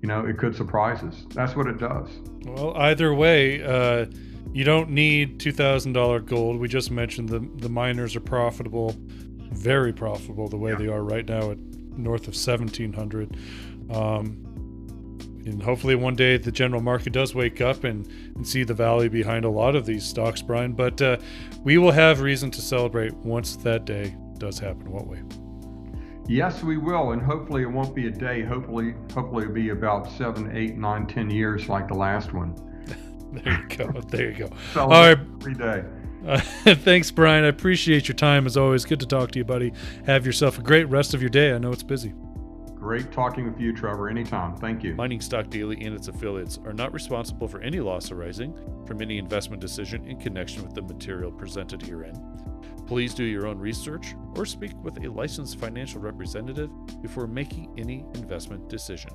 you 0.00 0.08
know, 0.08 0.24
it 0.24 0.38
could 0.38 0.56
surprise 0.56 1.02
us. 1.02 1.26
That's 1.34 1.54
what 1.54 1.66
it 1.66 1.78
does. 1.78 2.08
Well, 2.44 2.76
either 2.76 3.14
way, 3.14 3.62
uh, 3.62 4.06
you 4.52 4.64
don't 4.64 4.90
need 4.90 5.38
$2,000 5.38 6.26
gold. 6.26 6.58
We 6.58 6.68
just 6.68 6.90
mentioned 6.90 7.28
the, 7.28 7.40
the 7.56 7.68
miners 7.68 8.16
are 8.16 8.20
profitable, 8.20 8.96
very 9.52 9.92
profitable 9.92 10.48
the 10.48 10.56
way 10.56 10.72
yeah. 10.72 10.78
they 10.78 10.88
are 10.88 11.04
right 11.04 11.28
now 11.28 11.50
at 11.50 11.58
north 11.96 12.22
of 12.22 12.34
1700 12.34 13.36
um, 13.90 14.49
and 15.46 15.62
hopefully 15.62 15.94
one 15.94 16.14
day 16.14 16.36
the 16.36 16.52
general 16.52 16.80
market 16.80 17.12
does 17.12 17.34
wake 17.34 17.60
up 17.60 17.84
and, 17.84 18.06
and 18.36 18.46
see 18.46 18.64
the 18.64 18.74
value 18.74 19.08
behind 19.08 19.44
a 19.44 19.50
lot 19.50 19.74
of 19.74 19.86
these 19.86 20.04
stocks, 20.04 20.42
Brien. 20.42 20.72
But 20.72 21.00
uh, 21.00 21.18
we 21.62 21.78
will 21.78 21.92
have 21.92 22.20
reason 22.20 22.50
to 22.52 22.60
celebrate 22.60 23.14
once 23.14 23.56
that 23.56 23.84
day 23.84 24.16
does 24.38 24.58
happen, 24.58 24.90
won't 24.90 25.08
we? 25.08 25.18
Yes, 26.26 26.62
we 26.62 26.76
will, 26.76 27.12
and 27.12 27.20
hopefully 27.20 27.62
it 27.62 27.70
won't 27.70 27.94
be 27.94 28.06
a 28.06 28.10
day. 28.10 28.42
Hopefully, 28.42 28.94
hopefully 29.12 29.42
it'll 29.42 29.54
be 29.54 29.70
about 29.70 30.10
seven, 30.12 30.56
eight, 30.56 30.76
nine, 30.76 31.06
ten 31.06 31.28
years 31.28 31.68
like 31.68 31.88
the 31.88 31.94
last 31.94 32.32
one. 32.32 32.54
there 33.32 33.66
you 33.68 33.76
go. 33.76 34.00
There 34.02 34.30
you 34.30 34.38
go. 34.46 34.50
All 34.80 34.88
right. 34.88 35.18
Every 35.40 35.54
day. 35.54 35.84
Uh, 36.26 36.38
thanks, 36.74 37.10
Brien. 37.10 37.44
I 37.44 37.48
appreciate 37.48 38.08
your 38.08 38.14
time 38.14 38.46
as 38.46 38.56
always. 38.56 38.84
Good 38.84 39.00
to 39.00 39.06
talk 39.06 39.32
to 39.32 39.38
you, 39.38 39.44
buddy. 39.44 39.72
Have 40.06 40.26
yourself 40.26 40.58
a 40.58 40.62
great 40.62 40.84
rest 40.84 41.14
of 41.14 41.20
your 41.20 41.30
day. 41.30 41.52
I 41.52 41.58
know 41.58 41.72
it's 41.72 41.82
busy. 41.82 42.12
Great 42.80 43.12
talking 43.12 43.44
with 43.44 43.60
you, 43.60 43.74
Trevor. 43.74 44.08
Anytime. 44.08 44.56
Thank 44.56 44.82
you. 44.82 44.94
Mining 44.94 45.20
Stock 45.20 45.50
Daily 45.50 45.84
and 45.84 45.94
its 45.94 46.08
affiliates 46.08 46.58
are 46.64 46.72
not 46.72 46.94
responsible 46.94 47.46
for 47.46 47.60
any 47.60 47.78
loss 47.78 48.10
arising 48.10 48.54
from 48.86 49.02
any 49.02 49.18
investment 49.18 49.60
decision 49.60 50.06
in 50.06 50.18
connection 50.18 50.62
with 50.62 50.74
the 50.74 50.80
material 50.80 51.30
presented 51.30 51.82
herein. 51.82 52.14
Please 52.86 53.12
do 53.12 53.22
your 53.22 53.46
own 53.46 53.58
research 53.58 54.14
or 54.34 54.46
speak 54.46 54.72
with 54.82 55.04
a 55.04 55.08
licensed 55.08 55.60
financial 55.60 56.00
representative 56.00 56.70
before 57.02 57.26
making 57.26 57.70
any 57.76 58.04
investment 58.14 58.66
decision. 58.70 59.10